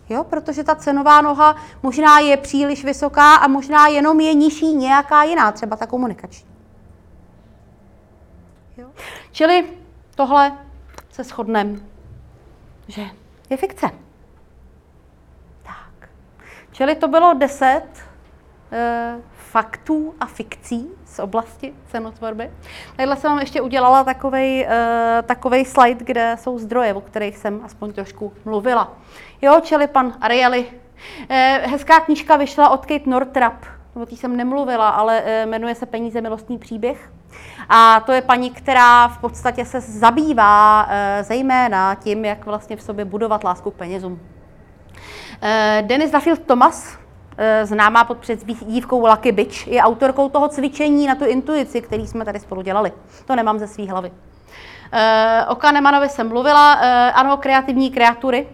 Jo, 0.09 0.23
protože 0.23 0.63
ta 0.63 0.75
cenová 0.75 1.21
noha 1.21 1.55
možná 1.83 2.19
je 2.19 2.37
příliš 2.37 2.85
vysoká 2.85 3.35
a 3.35 3.47
možná 3.47 3.87
jenom 3.87 4.19
je 4.19 4.33
nižší 4.33 4.75
nějaká 4.75 5.23
jiná, 5.23 5.51
třeba 5.51 5.75
ta 5.75 5.87
komunikační. 5.87 6.49
Jo? 8.77 8.87
Čili 9.31 9.65
tohle 10.15 10.57
se 11.11 11.23
shodneme, 11.23 11.79
že 12.87 13.05
je 13.49 13.57
fikce. 13.57 13.89
Tak. 15.63 16.09
Čili 16.71 16.95
to 16.95 17.07
bylo 17.07 17.33
deset 17.33 17.87
e, 18.71 19.15
faktů 19.33 20.15
a 20.19 20.25
fikcí 20.25 20.87
z 21.05 21.19
oblasti 21.19 21.73
cenotvorby. 21.87 22.51
Takhle 22.95 23.15
jsem 23.15 23.31
vám 23.31 23.39
ještě 23.39 23.61
udělala 23.61 24.03
takový 24.03 24.65
takovej 25.23 25.65
slide, 25.65 26.05
kde 26.05 26.35
jsou 26.39 26.59
zdroje, 26.59 26.93
o 26.93 27.01
kterých 27.01 27.37
jsem 27.37 27.61
aspoň 27.63 27.93
trošku 27.93 28.33
mluvila. 28.45 28.93
Jo, 29.41 29.59
čili 29.63 29.87
pan 29.87 30.13
Ariely. 30.21 30.65
E, 31.29 31.61
hezká 31.67 31.99
knížka 31.99 32.35
vyšla 32.35 32.69
od 32.69 32.85
Kate 32.85 33.09
Nortrap, 33.09 33.65
o 34.01 34.05
té 34.05 34.15
jsem 34.15 34.37
nemluvila, 34.37 34.89
ale 34.89 35.21
e, 35.25 35.45
jmenuje 35.45 35.75
se 35.75 35.85
Peníze 35.85 36.21
milostný 36.21 36.57
příběh. 36.57 37.11
A 37.69 37.99
to 37.99 38.11
je 38.11 38.21
paní, 38.21 38.49
která 38.49 39.07
v 39.07 39.17
podstatě 39.17 39.65
se 39.65 39.79
zabývá 39.79 40.87
e, 40.89 41.23
zejména 41.23 41.95
tím, 41.95 42.25
jak 42.25 42.45
vlastně 42.45 42.75
v 42.75 42.81
sobě 42.81 43.05
budovat 43.05 43.43
lásku 43.43 43.71
k 43.71 43.75
penězům. 43.75 44.19
E, 45.41 45.83
Dennis 45.87 46.11
Duffield 46.11 46.39
Thomas, 46.39 46.97
známá 47.63 48.03
pod 48.03 48.17
předzvýdívkou 48.17 49.07
Lucky 49.07 49.31
Bitch, 49.31 49.67
je 49.67 49.81
autorkou 49.81 50.29
toho 50.29 50.47
cvičení 50.47 51.07
na 51.07 51.15
tu 51.15 51.25
intuici, 51.25 51.81
který 51.81 52.07
jsme 52.07 52.25
tady 52.25 52.39
spolu 52.39 52.61
dělali. 52.61 52.91
To 53.25 53.35
nemám 53.35 53.59
ze 53.59 53.67
své 53.67 53.85
hlavy. 53.85 54.11
O 55.47 55.55
Kahnemanovi 55.55 56.09
jsem 56.09 56.29
mluvila, 56.29 56.73
ano, 57.09 57.37
kreativní 57.37 57.91
kreatury, 57.91 58.47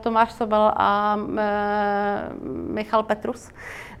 Tomáš 0.00 0.32
Sobel 0.32 0.72
a 0.76 1.18
e, 1.38 2.28
Michal 2.72 3.02
Petrus. 3.02 3.50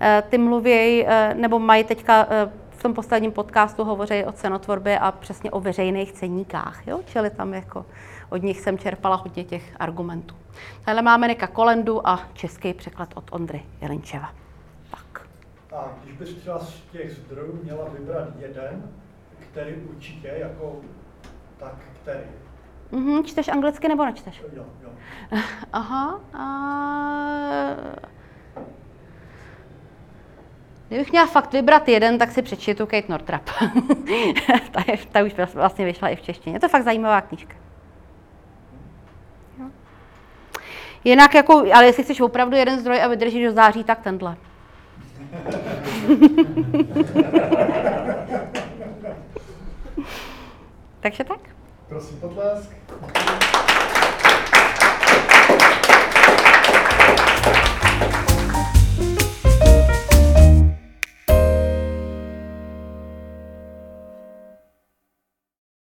E, 0.00 0.22
ty 0.28 0.38
mluví, 0.38 1.06
nebo 1.34 1.58
mají 1.58 1.84
teďka 1.84 2.26
v 2.70 2.82
tom 2.82 2.94
posledním 2.94 3.32
podcastu 3.32 3.84
hovoří 3.84 4.24
o 4.24 4.32
cenotvorbě 4.32 4.98
a 4.98 5.12
přesně 5.12 5.50
o 5.50 5.60
veřejných 5.60 6.12
ceníkách. 6.12 6.86
Jo? 6.86 7.00
Čili 7.06 7.30
tam 7.30 7.54
jako 7.54 7.86
od 8.30 8.42
nich 8.42 8.60
jsem 8.60 8.78
čerpala 8.78 9.16
hodně 9.16 9.44
těch 9.44 9.76
argumentů. 9.78 10.34
Tady 10.84 11.02
máme 11.02 11.28
Nika 11.28 11.46
Kolendu 11.46 12.08
a 12.08 12.20
český 12.34 12.74
překlad 12.74 13.08
od 13.14 13.24
Ondry 13.30 13.62
Jelinčeva. 13.80 14.30
Tak. 14.90 15.26
A 15.76 15.88
když 16.04 16.16
bys 16.16 16.34
třeba 16.34 16.58
z 16.58 16.80
těch 16.92 17.12
zdrojů 17.12 17.60
měla 17.62 17.84
vybrat 17.98 18.28
jeden, 18.38 18.82
který 19.38 19.74
určitě 19.74 20.34
jako 20.38 20.76
tak 21.58 21.74
který? 22.02 22.20
Mhm, 22.92 23.24
čteš 23.24 23.48
anglicky 23.48 23.88
nebo 23.88 24.04
nečteš? 24.04 24.42
Jo, 24.52 24.64
jo. 24.82 24.90
Aha. 25.72 26.20
A... 26.34 26.46
Kdybych 30.88 31.10
měla 31.10 31.26
fakt 31.26 31.52
vybrat 31.52 31.88
jeden, 31.88 32.18
tak 32.18 32.32
si 32.32 32.42
přečtu 32.42 32.86
Kate 32.86 33.06
Nortrap. 33.08 33.42
ta, 34.70 34.84
je, 34.88 34.98
ta 35.12 35.22
už 35.22 35.34
vlastně 35.54 35.84
vyšla 35.84 36.08
i 36.08 36.16
v 36.16 36.22
češtině. 36.22 36.56
Je 36.56 36.60
to 36.60 36.68
fakt 36.68 36.84
zajímavá 36.84 37.20
knížka. 37.20 37.54
Jo. 39.58 39.66
Jinak 41.04 41.34
jako, 41.34 41.64
ale 41.74 41.86
jestli 41.86 42.02
chceš 42.02 42.20
opravdu 42.20 42.56
jeden 42.56 42.80
zdroj 42.80 43.02
a 43.02 43.08
vydržíš 43.08 43.46
do 43.46 43.52
září, 43.52 43.84
tak 43.84 44.00
tenhle. 44.00 44.36
Takže 51.00 51.24
tak. 51.24 51.55
Prosím 51.88 52.20
potlesk. 52.20 52.70